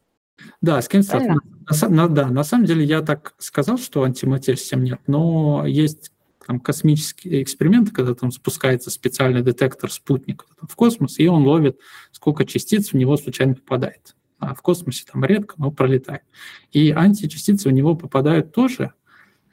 Да, 0.61 0.81
с 0.81 0.89
кем 0.89 1.01
сталкивается. 1.01 1.87
На, 1.87 2.09
да, 2.09 2.27
на 2.27 2.43
самом 2.43 2.65
деле 2.65 2.83
я 2.83 3.01
так 3.01 3.35
сказал, 3.37 3.77
что 3.77 4.03
антиматерии 4.03 4.57
совсем 4.57 4.83
нет, 4.83 4.99
но 5.07 5.65
есть 5.65 6.11
там 6.45 6.59
космические 6.59 7.41
эксперименты, 7.41 7.91
когда 7.91 8.13
там 8.13 8.31
запускается 8.31 8.89
специальный 8.91 9.43
детектор 9.43 9.89
спутник 9.91 10.45
в 10.61 10.75
космос, 10.75 11.19
и 11.19 11.27
он 11.27 11.45
ловит, 11.45 11.79
сколько 12.11 12.45
частиц 12.45 12.91
в 12.91 12.95
него 12.95 13.15
случайно 13.15 13.55
попадает 13.55 14.15
а 14.39 14.53
в 14.53 14.61
космосе 14.61 15.05
там 15.11 15.23
редко, 15.25 15.55
но 15.57 15.69
пролетает. 15.69 16.23
И 16.71 16.91
античастицы 16.91 17.67
у 17.67 17.71
него 17.71 17.95
попадают 17.95 18.53
тоже, 18.53 18.93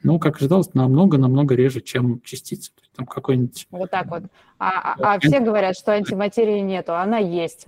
но, 0.03 0.19
как 0.19 0.37
ожидалось, 0.37 0.73
намного-намного 0.73 1.55
реже, 1.55 1.81
чем 1.81 2.21
частицы. 2.21 2.71
Там 2.97 3.05
какой-нибудь... 3.05 3.67
Вот 3.69 3.91
так 3.91 4.07
вот. 4.07 4.23
А, 4.57 4.93
а, 4.93 5.15
а 5.15 5.19
все 5.19 5.39
говорят, 5.39 5.77
что 5.77 5.91
антиматерии 5.91 6.59
нету, 6.61 6.95
она 6.95 7.19
есть. 7.19 7.67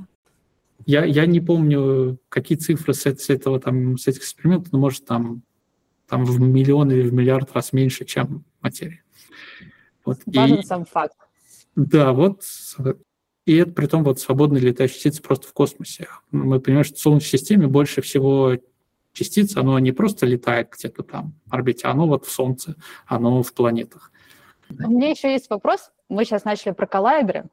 Я, 0.87 1.05
я 1.05 1.27
не 1.27 1.39
помню, 1.39 2.17
какие 2.29 2.57
цифры 2.57 2.95
с, 2.95 3.05
с 3.05 3.29
этого 3.29 3.59
там, 3.59 3.99
с 3.99 4.07
этих 4.07 4.21
экспериментов, 4.21 4.73
но 4.73 4.79
может 4.79 5.05
там, 5.05 5.43
там 6.07 6.25
в 6.25 6.41
миллион 6.41 6.91
или 6.91 7.07
в 7.07 7.13
миллиард 7.13 7.53
раз 7.53 7.73
меньше, 7.73 8.05
чем 8.05 8.43
материя. 8.59 9.03
Вот. 10.03 10.17
Важен 10.25 10.57
и, 10.57 10.63
сам 10.63 10.85
факт. 10.85 11.15
Да, 11.75 12.11
вот 12.11 12.43
и 13.45 13.55
это 13.55 13.71
при 13.71 13.85
том 13.85 14.03
вот 14.03 14.19
свободные 14.19 14.61
летающие 14.61 14.95
частицы 14.95 15.21
просто 15.21 15.47
в 15.47 15.53
космосе. 15.53 16.07
Мы 16.31 16.59
понимаем, 16.59 16.85
что 16.85 16.95
в 16.95 16.99
Солнечной 16.99 17.39
системе 17.39 17.67
больше 17.67 18.01
всего 18.01 18.57
частиц, 19.13 19.55
оно 19.57 19.77
не 19.77 19.91
просто 19.91 20.25
летает 20.25 20.69
где-то 20.75 21.03
там 21.03 21.35
в 21.45 21.53
орбите, 21.53 21.87
оно 21.87 22.07
вот 22.07 22.25
в 22.25 22.31
Солнце, 22.31 22.75
оно 23.05 23.43
в 23.43 23.53
планетах. 23.53 24.11
У 24.69 24.91
меня 24.91 25.09
еще 25.09 25.31
есть 25.31 25.49
вопрос. 25.49 25.91
Мы 26.09 26.25
сейчас 26.25 26.45
начали 26.45 26.71
про 26.71 26.85
коллайдеры. 26.85 27.45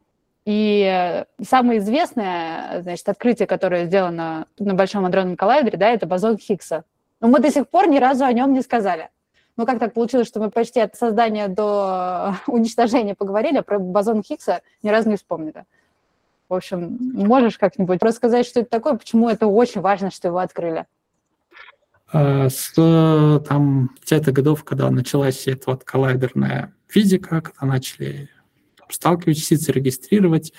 И 0.44 1.24
самое 1.42 1.80
известное 1.80 2.82
значит, 2.82 3.08
открытие, 3.08 3.46
которое 3.48 3.86
сделано 3.86 4.46
на 4.58 4.74
Большом 4.74 5.04
адронном 5.04 5.36
коллайдере, 5.36 5.76
да, 5.76 5.88
это 5.88 6.06
бозон 6.06 6.38
Хиггса. 6.38 6.84
Но 7.20 7.28
мы 7.28 7.40
до 7.40 7.50
сих 7.50 7.68
пор 7.68 7.88
ни 7.88 7.98
разу 7.98 8.24
о 8.24 8.32
нем 8.32 8.52
не 8.52 8.62
сказали. 8.62 9.10
Ну, 9.56 9.64
как 9.66 9.78
так 9.78 9.94
получилось, 9.94 10.28
что 10.28 10.38
мы 10.38 10.50
почти 10.50 10.80
от 10.80 10.94
создания 10.94 11.48
до 11.48 12.36
уничтожения 12.46 13.14
поговорили, 13.14 13.58
а 13.58 13.62
про 13.62 13.78
бозон 13.78 14.22
Хиггса 14.22 14.60
ни 14.82 14.90
разу 14.90 15.08
не 15.08 15.16
вспомнили. 15.16 15.64
В 16.48 16.54
общем, 16.54 16.96
можешь 17.00 17.58
как-нибудь 17.58 18.02
рассказать, 18.02 18.46
что 18.46 18.60
это 18.60 18.70
такое, 18.70 18.94
почему 18.94 19.28
это 19.28 19.48
очень 19.48 19.80
важно, 19.80 20.12
что 20.12 20.28
его 20.28 20.38
открыли? 20.38 20.84
А, 22.12 22.48
с 22.48 22.72
там, 22.74 23.90
50-х 24.04 24.32
годов, 24.32 24.64
когда 24.64 24.90
началась 24.90 25.46
эта 25.46 25.70
вот 25.70 25.84
коллайдерная 25.84 26.74
физика, 26.88 27.40
когда 27.40 27.66
начали 27.66 28.30
сталкивать 28.88 29.38
частицы, 29.38 29.72
регистрировать, 29.72 30.52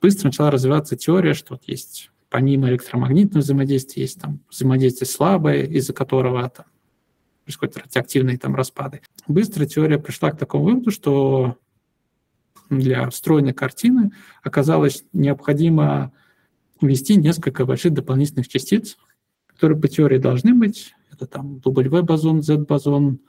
быстро 0.00 0.28
начала 0.28 0.50
развиваться 0.50 0.96
теория, 0.96 1.34
что 1.34 1.54
вот 1.54 1.64
есть 1.66 2.10
помимо 2.28 2.68
электромагнитного 2.68 3.42
взаимодействия, 3.42 4.02
есть 4.02 4.20
там 4.20 4.40
взаимодействие 4.50 5.08
слабое, 5.08 5.62
из-за 5.62 5.92
которого 5.92 6.50
там 6.50 6.66
происходят 7.44 7.76
радиоактивные 7.76 8.38
там 8.38 8.56
распады. 8.56 9.02
Быстро 9.28 9.64
теория 9.66 9.98
пришла 9.98 10.32
к 10.32 10.38
такому 10.38 10.64
выводу, 10.64 10.90
что 10.90 11.56
для 12.68 13.08
встроенной 13.08 13.52
картины 13.52 14.10
оказалось 14.42 15.04
необходимо 15.12 16.12
ввести 16.80 17.16
несколько 17.16 17.64
больших 17.64 17.94
дополнительных 17.94 18.48
частиц, 18.48 18.98
которые 19.56 19.80
по 19.80 19.88
теории 19.88 20.18
должны 20.18 20.54
быть. 20.54 20.94
Это 21.12 21.26
там 21.26 21.58
W-бозон, 21.60 22.42
Z-бозон, 22.42 23.20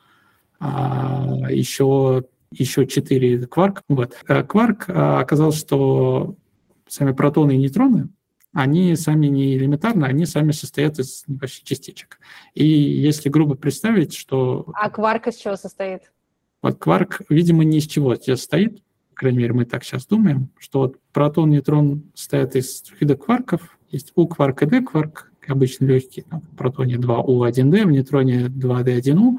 а 0.60 1.48
еще, 1.50 2.26
еще 2.52 2.86
4 2.86 3.48
кварк. 3.48 3.82
Вот. 3.88 4.18
Э, 4.28 4.44
кварк 4.44 4.86
а, 4.90 5.20
оказалось, 5.20 5.58
что 5.58 6.36
сами 6.88 7.14
протоны 7.14 7.54
и 7.54 7.58
нейтроны, 7.58 8.10
они 8.54 8.96
сами 8.96 9.28
не 9.28 9.56
элементарны, 9.56 10.06
они 10.06 10.26
сами 10.26 10.52
состоят 10.52 11.00
из 11.00 11.24
небольших 11.28 11.64
частичек. 11.64 12.20
И 12.54 12.66
если 12.66 13.30
грубо 13.30 13.56
представить, 13.56 14.14
что... 14.14 14.66
А 14.74 14.90
кварк 14.90 15.28
из 15.28 15.36
чего 15.36 15.56
состоит? 15.56 16.12
Вот 16.62 16.80
кварк, 16.80 17.22
видимо, 17.30 17.64
ни 17.64 17.78
из 17.78 17.86
чего 17.86 18.16
состоит 18.16 18.82
крайней 19.18 19.40
мере, 19.40 19.54
мы 19.54 19.66
так 19.66 19.84
сейчас 19.84 20.06
думаем, 20.06 20.52
что 20.60 20.80
вот 20.80 20.98
протон, 21.12 21.50
нейтрон 21.50 22.04
состоят 22.14 22.56
из 22.56 22.84
вида 23.00 23.16
кварков, 23.16 23.78
есть 23.90 24.12
У-кварк 24.16 24.62
и 24.62 24.66
Д-кварк, 24.68 25.27
обычно 25.48 25.86
легкие, 25.86 26.26
там, 26.30 26.42
в 26.42 26.56
протоне 26.56 26.96
2У1Д, 26.96 27.86
в 27.86 27.92
нейтроне 27.92 28.48
2D1У, 28.48 29.38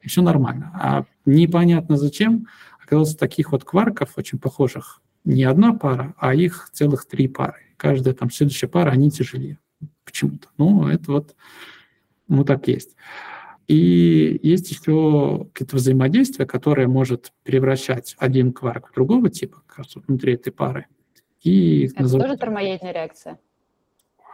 и 0.00 0.08
все 0.08 0.22
нормально. 0.22 0.70
А 0.74 1.04
непонятно 1.24 1.96
зачем 1.96 2.46
оказалось 2.82 3.16
таких 3.16 3.52
вот 3.52 3.64
кварков, 3.64 4.12
очень 4.16 4.38
похожих, 4.38 5.00
не 5.24 5.44
одна 5.44 5.72
пара, 5.72 6.14
а 6.18 6.34
их 6.34 6.68
целых 6.72 7.06
три 7.06 7.28
пары. 7.28 7.60
Каждая 7.76 8.14
там 8.14 8.30
следующая 8.30 8.68
пара, 8.68 8.90
они 8.90 9.10
тяжелее 9.10 9.58
почему-то. 10.04 10.48
Ну, 10.58 10.88
это 10.88 11.12
вот, 11.12 11.34
ну, 12.28 12.44
так 12.44 12.68
есть. 12.68 12.96
И 13.68 14.40
есть 14.42 14.70
еще 14.70 15.48
какие-то 15.52 15.76
взаимодействия, 15.76 16.46
которые 16.46 16.88
может 16.88 17.32
превращать 17.44 18.16
один 18.18 18.52
кварк 18.52 18.90
в 18.90 18.94
другого 18.94 19.30
типа, 19.30 19.62
как 19.66 19.78
раз 19.78 19.94
внутри 19.94 20.34
этой 20.34 20.52
пары. 20.52 20.86
И 21.42 21.86
Это 21.86 22.02
называют... 22.02 22.28
тоже 22.28 22.40
термоядная 22.40 22.92
реакция? 22.92 23.38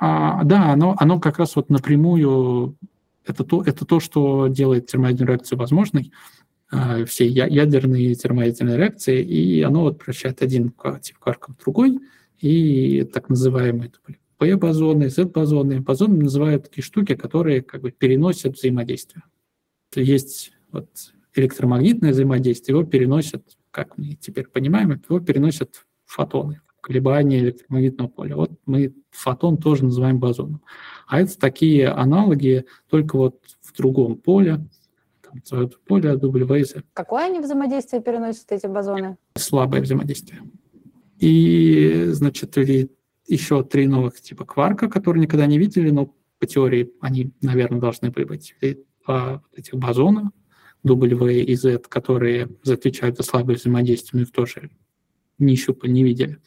А, 0.00 0.44
да, 0.44 0.72
оно, 0.72 0.94
оно 0.98 1.18
как 1.18 1.38
раз 1.38 1.56
вот 1.56 1.70
напрямую 1.70 2.76
это 3.26 3.44
то, 3.44 3.62
это 3.62 3.84
то, 3.84 4.00
что 4.00 4.48
делает 4.48 4.86
термоядерную 4.86 5.34
реакцию 5.34 5.58
возможной, 5.58 6.12
э, 6.72 7.04
все 7.04 7.26
ядерные 7.26 8.14
термоядерные 8.14 8.76
реакции, 8.76 9.22
и 9.22 9.62
оно 9.62 9.82
вот 9.82 9.98
превращает 9.98 10.40
один 10.42 10.72
тип 11.02 11.18
кварков 11.18 11.56
в 11.56 11.62
другой, 11.62 11.98
и 12.40 13.04
так 13.12 13.28
называемые 13.28 13.90
P-бозоны, 14.38 15.10
Z-бозоны. 15.10 15.80
Бозоны 15.80 16.22
называют 16.22 16.64
такие 16.64 16.84
штуки, 16.84 17.16
которые 17.16 17.60
как 17.62 17.82
бы 17.82 17.90
переносят 17.90 18.56
взаимодействие. 18.56 19.24
Есть 19.94 20.52
вот 20.70 20.88
электромагнитное 21.34 22.12
взаимодействие, 22.12 22.78
его 22.78 22.88
переносят, 22.88 23.42
как 23.70 23.98
мы 23.98 24.14
теперь 24.14 24.46
понимаем, 24.46 24.90
его 24.90 25.20
переносят 25.20 25.86
фотоны, 26.06 26.60
колебания 26.88 27.40
электромагнитного 27.40 28.08
поля. 28.08 28.36
Вот 28.36 28.50
мы 28.64 28.94
фотон 29.10 29.58
тоже 29.58 29.84
называем 29.84 30.18
бозоном. 30.18 30.62
А 31.06 31.20
это 31.20 31.38
такие 31.38 31.88
аналоги, 31.88 32.64
только 32.88 33.16
вот 33.16 33.40
в 33.60 33.76
другом 33.76 34.16
поле, 34.16 34.66
там, 35.22 35.70
поле 35.86 36.14
WZ. 36.14 36.84
Какое 36.94 37.26
они 37.26 37.40
взаимодействие 37.40 38.00
переносят, 38.00 38.50
эти 38.50 38.66
бозоны? 38.66 39.18
Слабое 39.36 39.82
взаимодействие. 39.82 40.40
И, 41.18 42.06
значит, 42.08 42.56
еще 43.26 43.62
три 43.64 43.86
новых 43.86 44.18
типа 44.20 44.46
кварка, 44.46 44.88
которые 44.88 45.22
никогда 45.22 45.46
не 45.46 45.58
видели, 45.58 45.90
но 45.90 46.14
по 46.38 46.46
теории 46.46 46.90
они, 47.02 47.32
наверное, 47.42 47.80
должны 47.80 48.10
быть. 48.10 48.54
И 48.62 48.82
два 49.04 49.42
этих 49.54 49.74
бозона, 49.74 50.32
W 50.86 51.42
и 51.42 51.54
Z, 51.54 51.80
которые 51.90 52.48
отвечают 52.66 53.18
за 53.18 53.24
слабое 53.24 53.56
взаимодействие, 53.56 54.20
но 54.20 54.22
их 54.22 54.32
тоже 54.32 54.70
не 55.38 55.56
щупали, 55.56 55.90
не 55.90 56.04
видели. 56.04 56.38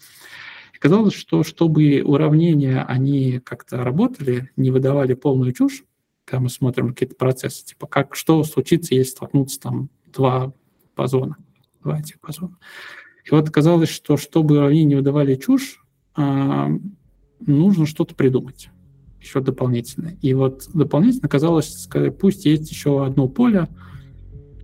И 0.73 0.77
казалось, 0.77 1.13
что 1.13 1.43
чтобы 1.43 2.01
уравнения, 2.03 2.83
они 2.83 3.39
как-то 3.39 3.83
работали, 3.83 4.49
не 4.55 4.71
выдавали 4.71 5.13
полную 5.13 5.53
чушь, 5.53 5.83
когда 6.25 6.41
мы 6.41 6.49
смотрим 6.49 6.89
какие-то 6.89 7.15
процессы, 7.15 7.65
типа 7.65 7.87
как, 7.87 8.15
что 8.15 8.43
случится, 8.43 8.95
если 8.95 9.11
столкнутся 9.11 9.59
там 9.59 9.89
два 10.13 10.53
бозона, 10.95 11.37
два 11.83 11.99
этих 11.99 12.19
бозона. 12.21 12.57
И 13.25 13.31
вот 13.31 13.49
казалось, 13.49 13.89
что 13.89 14.17
чтобы 14.17 14.57
уравнения 14.57 14.85
не 14.85 14.95
выдавали 14.95 15.35
чушь, 15.35 15.83
а, 16.15 16.69
нужно 17.39 17.85
что-то 17.85 18.15
придумать 18.15 18.69
еще 19.21 19.39
дополнительно. 19.39 20.13
И 20.21 20.33
вот 20.33 20.67
дополнительно 20.73 21.29
казалось, 21.29 21.87
пусть 22.19 22.45
есть 22.45 22.69
еще 22.71 23.05
одно 23.05 23.27
поле, 23.27 23.67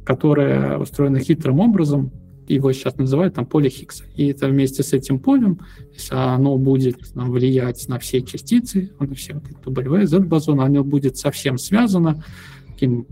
которое 0.03 0.77
устроено 0.77 1.19
хитрым 1.19 1.59
образом, 1.59 2.11
его 2.47 2.71
сейчас 2.71 2.97
называют 2.97 3.35
там 3.35 3.45
поле 3.45 3.69
Хиггса. 3.69 4.05
И 4.15 4.27
это 4.27 4.47
вместе 4.47 4.83
с 4.83 4.93
этим 4.93 5.19
полем, 5.19 5.59
если 5.93 6.15
оно 6.15 6.57
будет 6.57 7.13
там, 7.13 7.31
влиять 7.31 7.87
на 7.87 7.99
все 7.99 8.21
частицы, 8.21 8.91
на 8.99 9.13
все 9.15 9.33
вот 9.33 9.43
эти 9.49 9.57
W, 9.57 10.05
Z-бозон, 10.05 10.61
оно 10.61 10.83
будет 10.83 11.17
совсем 11.17 11.57
связано 11.57 12.23
таким 12.67 13.07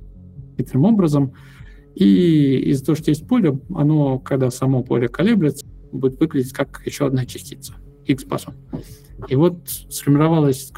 хитрым 0.58 0.86
образом. 0.86 1.34
И 1.96 2.58
из-за 2.72 2.86
того, 2.86 2.96
что 2.96 3.12
есть 3.12 3.28
поле, 3.28 3.60
оно, 3.74 4.20
когда 4.20 4.52
само 4.52 4.84
поле 4.84 5.08
колеблется, 5.08 5.66
будет 5.92 6.20
выглядеть 6.20 6.54
как 6.54 6.82
еще 6.86 7.08
одна 7.08 7.26
частица, 7.26 7.74
Higgs-бозон. 8.08 8.56
И 9.30 9.36
вот 9.36 9.58
сформировалась 9.90 10.72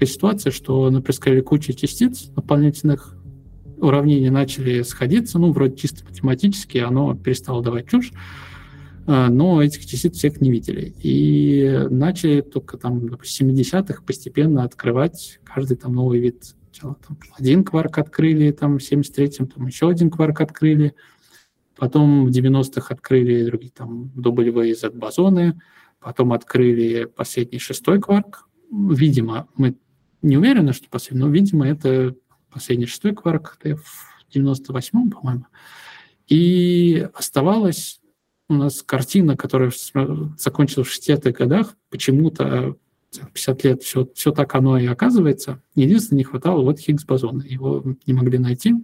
ситуация, 0.00 0.50
что, 0.50 0.90
например, 0.90 1.14
сказали, 1.14 1.40
куча 1.40 1.72
частиц 1.72 2.24
дополнительных 2.28 3.13
уравнения 3.84 4.30
начали 4.30 4.82
сходиться, 4.82 5.38
ну, 5.38 5.52
вроде 5.52 5.76
чисто 5.76 6.04
математически, 6.04 6.78
оно 6.78 7.14
перестало 7.14 7.62
давать 7.62 7.88
чушь, 7.88 8.12
а, 9.06 9.28
но 9.28 9.62
этих 9.62 9.86
частиц 9.86 10.16
всех 10.16 10.40
не 10.40 10.50
видели. 10.50 10.94
И 11.02 11.86
начали 11.90 12.40
только 12.40 12.78
там 12.78 13.00
в 13.00 13.22
70-х 13.22 14.02
постепенно 14.02 14.64
открывать 14.64 15.40
каждый 15.44 15.76
там 15.76 15.94
новый 15.94 16.20
вид. 16.20 16.54
Сначала 16.70 16.96
там 17.06 17.18
один 17.38 17.64
кварк 17.64 17.98
открыли, 17.98 18.50
там 18.50 18.78
в 18.78 18.82
73-м 18.82 19.46
там 19.46 19.66
еще 19.66 19.88
один 19.88 20.10
кварк 20.10 20.40
открыли, 20.40 20.94
потом 21.76 22.26
в 22.26 22.30
90-х 22.30 22.94
открыли 22.94 23.44
другие 23.44 23.72
там 23.72 24.10
W 24.16 24.74
Z-бозоны, 24.74 25.60
потом 26.00 26.32
открыли 26.32 27.04
последний 27.04 27.58
шестой 27.58 28.00
кварк. 28.00 28.48
Видимо, 28.70 29.48
мы 29.56 29.76
не 30.22 30.38
уверены, 30.38 30.72
что 30.72 30.88
последний, 30.88 31.20
но, 31.20 31.30
видимо, 31.30 31.68
это 31.68 32.16
последний 32.54 32.86
шестой 32.86 33.14
кварк 33.14 33.58
в 33.62 34.34
98-м, 34.34 35.10
по-моему. 35.10 35.46
И 36.28 37.06
оставалась 37.12 38.00
у 38.48 38.54
нас 38.54 38.82
картина, 38.82 39.36
которая 39.36 39.72
закончилась 40.38 40.88
в 40.88 40.98
60-х 40.98 41.30
годах, 41.32 41.76
почему-то 41.90 42.76
50 43.32 43.64
лет 43.64 43.82
все, 43.82 44.08
все 44.14 44.32
так 44.32 44.54
оно 44.54 44.78
и 44.78 44.86
оказывается. 44.86 45.60
Единственное, 45.74 46.18
не 46.18 46.24
хватало 46.24 46.62
вот 46.62 46.78
Хиггс-бозона. 46.78 47.42
Его 47.42 47.84
не 48.06 48.12
могли 48.12 48.38
найти, 48.38 48.74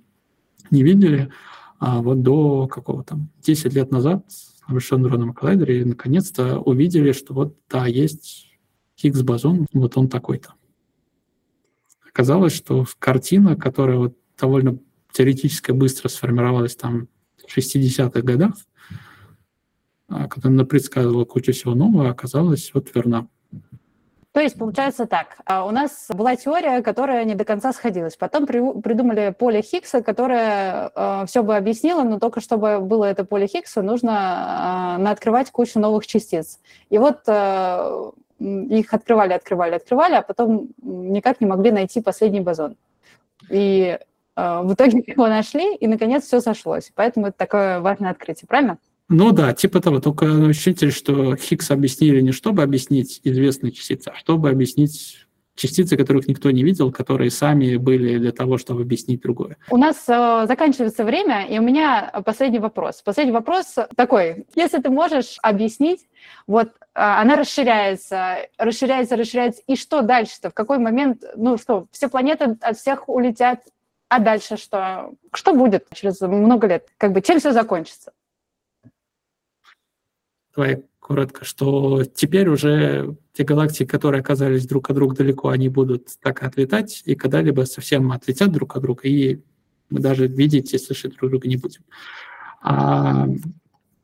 не 0.70 0.82
видели. 0.82 1.30
А 1.78 2.02
вот 2.02 2.22
до 2.22 2.66
какого 2.66 3.04
там, 3.04 3.30
10 3.42 3.72
лет 3.74 3.90
назад 3.90 4.24
в 4.66 4.72
Большом 4.72 5.02
neuronном 5.02 5.32
коллайдере 5.32 5.84
наконец-то 5.84 6.58
увидели, 6.60 7.12
что 7.12 7.34
вот 7.34 7.56
да, 7.68 7.86
есть 7.86 8.48
Хиггс-бозон, 8.98 9.66
вот 9.72 9.96
он 9.96 10.08
такой-то 10.08 10.54
оказалось, 12.10 12.54
что 12.54 12.84
картина, 12.98 13.56
которая 13.56 13.98
вот 13.98 14.16
довольно 14.38 14.78
теоретически 15.12 15.72
быстро 15.72 16.08
сформировалась 16.08 16.76
там 16.76 17.08
в 17.46 17.56
60-х 17.56 18.20
годах, 18.20 18.54
а, 20.08 20.28
которая 20.28 20.64
предсказывала 20.64 21.24
кучу 21.24 21.52
всего 21.52 21.74
нового, 21.74 22.10
оказалась 22.10 22.70
вот 22.74 22.94
верна. 22.94 23.28
То 24.32 24.40
есть, 24.40 24.56
получается 24.56 25.06
так, 25.06 25.38
а, 25.44 25.66
у 25.66 25.72
нас 25.72 26.06
была 26.08 26.36
теория, 26.36 26.82
которая 26.82 27.24
не 27.24 27.34
до 27.34 27.44
конца 27.44 27.72
сходилась. 27.72 28.16
Потом 28.16 28.46
при, 28.46 28.80
придумали 28.80 29.34
поле 29.36 29.60
Хиггса, 29.60 30.02
которое 30.02 30.86
э, 30.86 30.90
а, 30.94 31.26
все 31.26 31.42
бы 31.42 31.56
объяснило, 31.56 32.04
но 32.04 32.20
только 32.20 32.40
чтобы 32.40 32.78
было 32.78 33.06
это 33.06 33.24
поле 33.24 33.48
Хиггса, 33.48 33.82
нужно 33.82 34.96
э, 34.98 35.02
наоткрывать 35.02 35.50
кучу 35.50 35.80
новых 35.80 36.06
частиц. 36.06 36.60
И 36.90 36.98
вот 36.98 37.22
их 38.40 38.92
открывали, 38.94 39.32
открывали, 39.32 39.74
открывали, 39.74 40.14
а 40.14 40.22
потом 40.22 40.70
никак 40.82 41.40
не 41.40 41.46
могли 41.46 41.70
найти 41.70 42.00
последний 42.00 42.40
бозон. 42.40 42.76
И 43.50 43.98
э, 44.36 44.60
в 44.62 44.74
итоге 44.74 44.98
его 45.06 45.28
нашли, 45.28 45.76
и, 45.76 45.86
наконец, 45.86 46.24
все 46.24 46.40
сошлось. 46.40 46.90
Поэтому 46.94 47.26
это 47.26 47.36
такое 47.38 47.80
важное 47.80 48.10
открытие, 48.10 48.48
правильно? 48.48 48.78
Ну 49.08 49.32
да, 49.32 49.52
типа 49.52 49.80
того, 49.80 50.00
только 50.00 50.26
ощутили, 50.46 50.90
что 50.90 51.34
Хиггс 51.36 51.70
объяснили 51.72 52.20
не 52.20 52.30
чтобы 52.30 52.62
объяснить 52.62 53.20
известные 53.24 53.72
частицы, 53.72 54.08
а 54.08 54.14
чтобы 54.14 54.50
объяснить 54.50 55.26
частицы, 55.60 55.96
которых 55.96 56.26
никто 56.26 56.50
не 56.50 56.64
видел, 56.64 56.90
которые 56.90 57.30
сами 57.30 57.76
были 57.76 58.18
для 58.18 58.32
того, 58.32 58.56
чтобы 58.56 58.82
объяснить 58.82 59.20
другое. 59.20 59.58
У 59.70 59.76
нас 59.76 60.08
э, 60.08 60.46
заканчивается 60.46 61.04
время, 61.04 61.46
и 61.46 61.58
у 61.58 61.62
меня 61.62 62.10
последний 62.24 62.58
вопрос. 62.58 63.02
Последний 63.02 63.32
вопрос 63.32 63.76
такой. 63.94 64.46
Если 64.54 64.80
ты 64.80 64.88
можешь 64.88 65.38
объяснить, 65.42 66.08
вот 66.46 66.68
э, 66.68 66.72
она 66.94 67.36
расширяется, 67.36 68.48
расширяется, 68.56 69.16
расширяется, 69.16 69.62
и 69.66 69.76
что 69.76 70.00
дальше-то? 70.00 70.48
В 70.48 70.54
какой 70.54 70.78
момент, 70.78 71.24
ну 71.36 71.58
что, 71.58 71.86
все 71.92 72.08
планеты 72.08 72.56
от 72.62 72.78
всех 72.78 73.08
улетят, 73.08 73.60
а 74.08 74.18
дальше 74.18 74.56
что? 74.56 75.12
Что 75.34 75.52
будет 75.52 75.86
через 75.92 76.20
много 76.22 76.66
лет? 76.66 76.88
Как 76.96 77.12
бы 77.12 77.20
чем 77.20 77.38
все 77.38 77.52
закончится? 77.52 78.12
Давай 80.56 80.82
коротко, 81.10 81.44
что 81.44 82.04
теперь 82.04 82.48
уже 82.48 83.16
те 83.32 83.42
галактики, 83.42 83.84
которые 83.84 84.20
оказались 84.20 84.64
друг 84.64 84.90
от 84.90 84.94
друга 84.94 85.16
далеко, 85.16 85.48
они 85.48 85.68
будут 85.68 86.06
так 86.22 86.44
отлетать, 86.44 87.02
и 87.04 87.16
когда-либо 87.16 87.62
совсем 87.62 88.12
отлетят 88.12 88.52
друг 88.52 88.76
от 88.76 88.82
друга, 88.82 89.08
и 89.08 89.40
мы 89.90 89.98
даже 89.98 90.28
видеть 90.28 90.72
и 90.72 90.78
слышать 90.78 91.16
друг 91.16 91.32
друга 91.32 91.48
не 91.48 91.56
будем. 91.56 91.82
А 92.62 93.26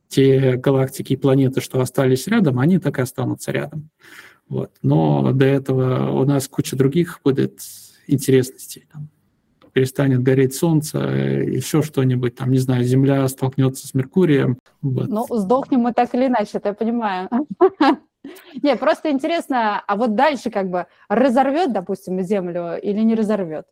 те 0.09 0.57
галактики 0.57 1.13
и 1.13 1.17
планеты, 1.17 1.61
что 1.61 1.81
остались 1.81 2.27
рядом, 2.27 2.59
они 2.59 2.81
так 2.81 2.99
и 2.99 3.03
останутся 3.03 3.53
рядом. 3.53 3.89
Вот. 4.49 4.73
Но 4.83 5.31
до 5.33 5.45
этого 5.45 6.11
у 6.11 6.25
нас 6.25 6.49
куча 6.49 6.75
других 6.75 7.21
будет 7.23 7.61
интересностей. 8.09 8.89
Перестанет 9.77 10.23
гореть 10.23 10.55
солнце, 10.55 10.99
еще 10.99 11.83
что-нибудь, 11.83 12.35
там, 12.35 12.51
не 12.51 12.57
знаю, 12.57 12.83
Земля 12.83 13.29
столкнется 13.29 13.87
с 13.87 13.93
Меркурием. 13.93 14.59
Вот. 14.81 15.09
Ну, 15.09 15.27
сдохнем 15.29 15.81
мы 15.81 15.93
так 15.93 16.15
или 16.15 16.29
иначе, 16.29 16.53
это 16.55 16.71
я 16.71 16.75
понимаю. 16.75 17.29
Не, 18.63 18.75
просто 18.77 19.11
интересно, 19.11 19.83
а 19.87 19.97
вот 19.97 20.15
дальше 20.15 20.49
как 20.49 20.71
бы 20.71 20.87
разорвет, 21.11 21.75
допустим, 21.75 22.23
Землю 22.23 22.81
или 22.83 23.01
не 23.01 23.15
разорвет? 23.15 23.67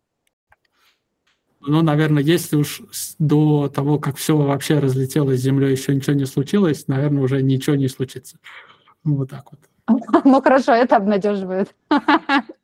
Ну, 1.62 1.80
наверное, 1.80 2.22
если 2.22 2.56
уж 2.56 2.82
до 3.18 3.70
того, 3.70 3.98
как 3.98 4.16
все 4.16 4.36
вообще 4.36 4.80
разлетелось 4.80 5.40
с 5.40 5.42
Землей, 5.42 5.70
еще 5.70 5.94
ничего 5.94 6.14
не 6.14 6.26
случилось, 6.26 6.86
наверное, 6.86 7.22
уже 7.22 7.40
ничего 7.40 7.76
не 7.76 7.88
случится. 7.88 8.36
Вот 9.04 9.30
так 9.30 9.44
вот. 9.50 9.60
Ну, 10.24 10.42
хорошо, 10.42 10.72
это 10.72 10.96
обнадеживает. 10.96 11.74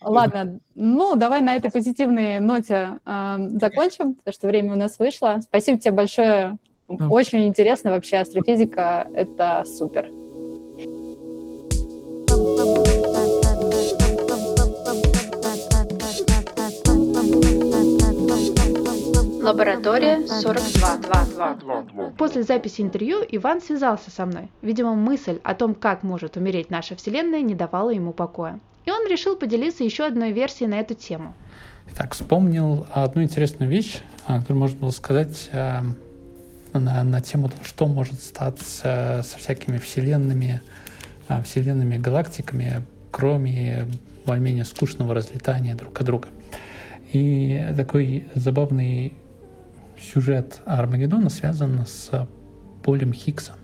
Ладно, 0.00 0.60
ну 0.74 1.16
давай 1.16 1.40
на 1.40 1.56
этой 1.56 1.70
позитивной 1.70 2.40
ноте 2.40 2.98
э, 3.04 3.36
закончим, 3.60 4.14
потому 4.14 4.32
что 4.32 4.46
время 4.46 4.72
у 4.72 4.76
нас 4.76 4.98
вышло. 4.98 5.40
Спасибо 5.42 5.78
тебе 5.78 5.92
большое. 5.92 6.58
Да. 6.88 7.08
Очень 7.08 7.46
интересно 7.46 7.90
вообще 7.90 8.18
астрофизика. 8.18 9.06
Это 9.14 9.64
супер. 9.66 10.10
Лаборатория 19.48 20.26
42. 20.26 22.12
После 22.18 22.42
записи 22.42 22.82
интервью 22.82 23.24
Иван 23.30 23.62
связался 23.62 24.10
со 24.10 24.26
мной. 24.26 24.50
Видимо, 24.60 24.94
мысль 24.94 25.38
о 25.42 25.54
том, 25.54 25.74
как 25.74 26.02
может 26.02 26.36
умереть 26.36 26.68
наша 26.68 26.96
Вселенная, 26.96 27.40
не 27.40 27.54
давала 27.54 27.88
ему 27.88 28.12
покоя. 28.12 28.60
И 28.84 28.90
он 28.90 29.08
решил 29.08 29.36
поделиться 29.36 29.84
еще 29.84 30.04
одной 30.04 30.32
версией 30.32 30.68
на 30.68 30.74
эту 30.74 30.92
тему. 30.92 31.32
Итак, 31.90 32.12
вспомнил 32.12 32.86
одну 32.92 33.22
интересную 33.22 33.70
вещь, 33.70 34.00
которую 34.26 34.58
можно 34.58 34.76
было 34.80 34.90
сказать 34.90 35.48
э, 35.50 35.80
на, 36.74 37.02
на 37.02 37.20
тему 37.22 37.48
того, 37.48 37.64
что 37.64 37.86
может 37.86 38.20
статься 38.20 39.24
со 39.24 39.38
всякими 39.38 39.78
вселенными, 39.78 40.60
э, 41.30 41.42
вселенными 41.42 41.96
галактиками, 41.96 42.82
кроме 43.10 43.86
более-менее 44.26 44.66
скучного 44.66 45.14
разлетания 45.14 45.74
друг 45.74 45.98
от 45.98 46.04
друга. 46.06 46.28
И 47.14 47.66
такой 47.74 48.28
забавный 48.34 49.14
сюжет 50.00 50.60
Армагеддона 50.64 51.30
связан 51.30 51.84
с 51.86 52.28
полем 52.82 53.12
Хиггса. 53.12 53.54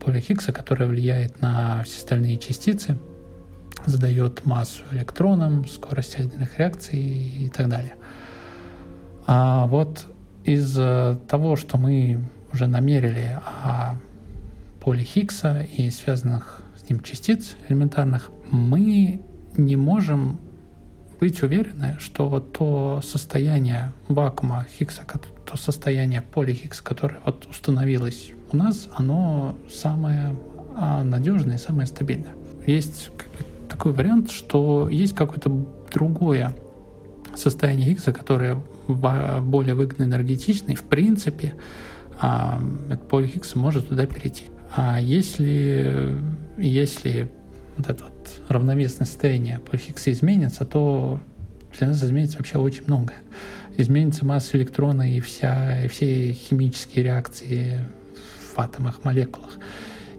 Поле 0.00 0.20
Хиггса, 0.20 0.52
которое 0.52 0.86
влияет 0.86 1.40
на 1.40 1.82
все 1.84 1.98
остальные 1.98 2.38
частицы, 2.38 2.98
задает 3.84 4.44
массу 4.46 4.82
электронам, 4.92 5.66
скорость 5.66 6.18
ядерных 6.18 6.58
реакций 6.58 7.00
и 7.00 7.48
так 7.48 7.68
далее. 7.68 7.94
А 9.26 9.66
вот 9.66 10.06
из 10.44 10.74
того, 11.28 11.56
что 11.56 11.76
мы 11.78 12.20
уже 12.52 12.66
намерили 12.66 13.38
о 13.44 13.96
поле 14.80 15.04
Хиггса 15.04 15.60
и 15.60 15.90
связанных 15.90 16.62
с 16.82 16.88
ним 16.88 17.00
частиц 17.00 17.56
элементарных, 17.68 18.30
мы 18.50 19.20
не 19.56 19.76
можем 19.76 20.40
быть 21.20 21.42
уверены, 21.42 21.96
что 22.00 22.28
вот 22.28 22.52
то 22.52 23.00
состояние 23.04 23.92
вакуума 24.08 24.66
Хиггса, 24.78 25.02
то 25.44 25.56
состояние 25.56 26.22
поля 26.22 26.52
Хиггса, 26.52 26.82
которое 26.82 27.20
вот 27.24 27.46
установилось 27.50 28.30
у 28.52 28.56
нас, 28.56 28.88
оно 28.94 29.56
самое 29.70 30.36
а, 30.76 31.02
надежное, 31.02 31.58
самое 31.58 31.86
стабильное. 31.86 32.34
Есть 32.66 33.10
такой 33.68 33.92
вариант, 33.92 34.30
что 34.30 34.88
есть 34.88 35.14
какое-то 35.14 35.66
другое 35.92 36.54
состояние 37.34 37.88
Хиггса, 37.88 38.12
которое 38.12 38.62
более 38.86 39.74
выгодно 39.74 40.04
энергетично, 40.04 40.72
и 40.72 40.74
в 40.74 40.84
принципе 40.84 41.54
а, 42.20 42.60
поле 43.10 43.28
Хиггса 43.28 43.58
может 43.58 43.88
туда 43.88 44.06
перейти. 44.06 44.44
А 44.74 45.00
если, 45.00 46.16
если 46.56 47.30
вот 47.76 47.88
это 47.88 48.04
равновесное 48.48 49.06
состояние 49.06 49.58
по 49.58 49.76
Хиггса 49.76 50.12
изменится, 50.12 50.64
то 50.64 51.20
для 51.78 51.88
нас 51.88 52.02
изменится 52.02 52.38
вообще 52.38 52.58
очень 52.58 52.84
многое. 52.86 53.18
Изменится 53.76 54.24
масса 54.24 54.56
электрона 54.56 55.10
и, 55.10 55.20
вся, 55.20 55.84
и 55.84 55.88
все 55.88 56.32
химические 56.32 57.04
реакции 57.04 57.84
в 58.54 58.58
атомах, 58.58 59.04
молекулах. 59.04 59.52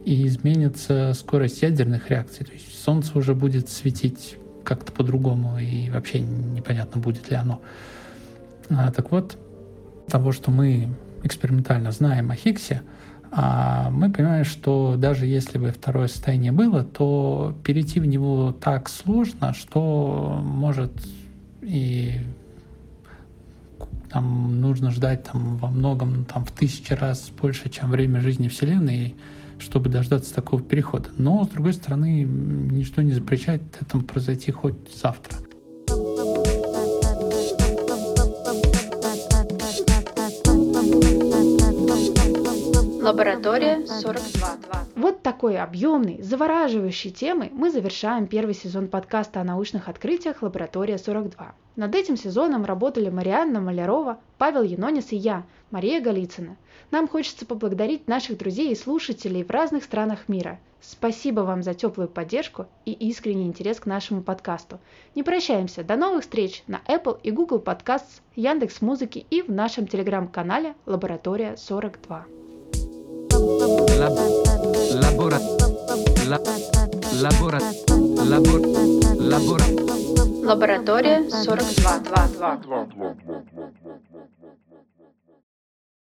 И 0.06 0.26
изменится 0.28 1.14
скорость 1.14 1.62
ядерных 1.62 2.10
реакций. 2.10 2.46
То 2.46 2.54
есть 2.54 2.82
Солнце 2.82 3.18
уже 3.18 3.36
будет 3.36 3.70
светить 3.70 4.38
как-то 4.64 4.92
по-другому, 4.92 5.60
и 5.60 5.90
вообще 5.90 6.20
непонятно, 6.20 7.02
будет 7.02 7.30
ли 7.30 7.36
оно. 7.36 7.62
А, 8.70 8.92
так 8.92 9.12
вот, 9.12 9.38
того, 10.08 10.32
что 10.32 10.52
мы 10.52 10.90
экспериментально 11.24 11.92
знаем 11.92 12.32
о 12.32 12.36
Хиггсе, 12.36 12.82
а 13.32 13.90
мы 13.92 14.12
понимаем, 14.12 14.46
что 14.46 14.96
даже 14.98 15.26
если 15.26 15.58
бы 15.58 15.72
второе 15.72 16.08
состояние 16.08 16.52
было, 16.52 16.84
то 16.84 17.56
перейти 17.64 18.00
в 18.00 18.06
него 18.06 18.52
так 18.52 18.90
сложно, 18.90 19.54
что 19.54 20.42
может 20.44 20.92
и 21.62 22.22
там 24.10 24.60
нужно 24.60 24.92
ждать 24.92 25.26
там 25.26 25.58
во 25.58 25.70
многом 25.70 26.26
там 26.26 26.44
в 26.44 26.52
тысячи 26.52 26.94
раз 26.94 27.32
больше, 27.40 27.70
чем 27.70 27.92
время 27.92 28.22
жизни 28.22 28.48
Вселенной, 28.48 29.16
чтобы 29.60 29.90
дождаться 29.90 30.34
такого 30.34 30.62
перехода. 30.62 31.10
Но, 31.18 31.44
с 31.44 31.50
другой 31.50 31.74
стороны, 31.74 32.24
ничто 32.24 33.02
не 33.04 33.12
запрещает 33.12 33.62
этому 33.80 34.04
произойти 34.04 34.52
хоть 34.52 34.76
завтра. 34.96 35.38
Лаборатория 43.40 43.88
42. 43.88 44.86
Вот 44.98 45.24
такой 45.24 45.58
объемной, 45.58 46.22
завораживающей 46.22 47.10
темой 47.10 47.50
мы 47.54 47.72
завершаем 47.72 48.28
первый 48.28 48.54
сезон 48.54 48.90
подкаста 48.90 49.40
о 49.40 49.46
научных 49.46 49.88
открытиях 49.88 50.42
«Лаборатория 50.42 50.96
42». 50.96 51.32
Над 51.78 51.96
этим 51.96 52.18
сезоном 52.18 52.66
работали 52.66 53.08
Марианна 53.10 53.62
Малярова, 53.62 54.20
Павел 54.38 54.64
Янонис 54.64 55.14
и 55.14 55.16
я, 55.16 55.46
Мария 55.72 56.02
Голицына. 56.02 56.58
Нам 56.92 57.08
хочется 57.08 57.46
поблагодарить 57.46 58.10
наших 58.10 58.38
друзей 58.38 58.74
и 58.74 58.76
слушателей 58.76 59.46
в 59.46 59.52
разных 59.52 59.86
странах 59.86 60.28
мира. 60.28 60.60
Спасибо 60.82 61.40
вам 61.40 61.64
за 61.64 61.74
теплую 61.74 62.10
поддержку 62.10 62.66
и 62.84 62.92
искренний 62.92 63.46
интерес 63.46 63.80
к 63.80 63.86
нашему 63.86 64.22
подкасту. 64.22 64.82
Не 65.16 65.24
прощаемся, 65.24 65.86
до 65.86 65.96
новых 65.96 66.24
встреч 66.24 66.64
на 66.68 66.82
Apple 66.90 67.18
и 67.24 67.32
Google 67.32 67.60
Podcasts, 67.60 68.20
Яндекс 68.36 68.82
Музыки 68.82 69.26
и 69.30 69.42
в 69.42 69.50
нашем 69.50 69.88
телеграм-канале 69.88 70.76
«Лаборатория 70.86 71.54
42». 71.54 72.49
Lab, 73.40 74.16
labora, 75.02 75.40
la, 76.28 76.40
labora, 77.22 77.60
labor, 78.26 78.62
labora. 79.18 79.66
Лаборатория 80.44 81.24
42. 81.46 82.88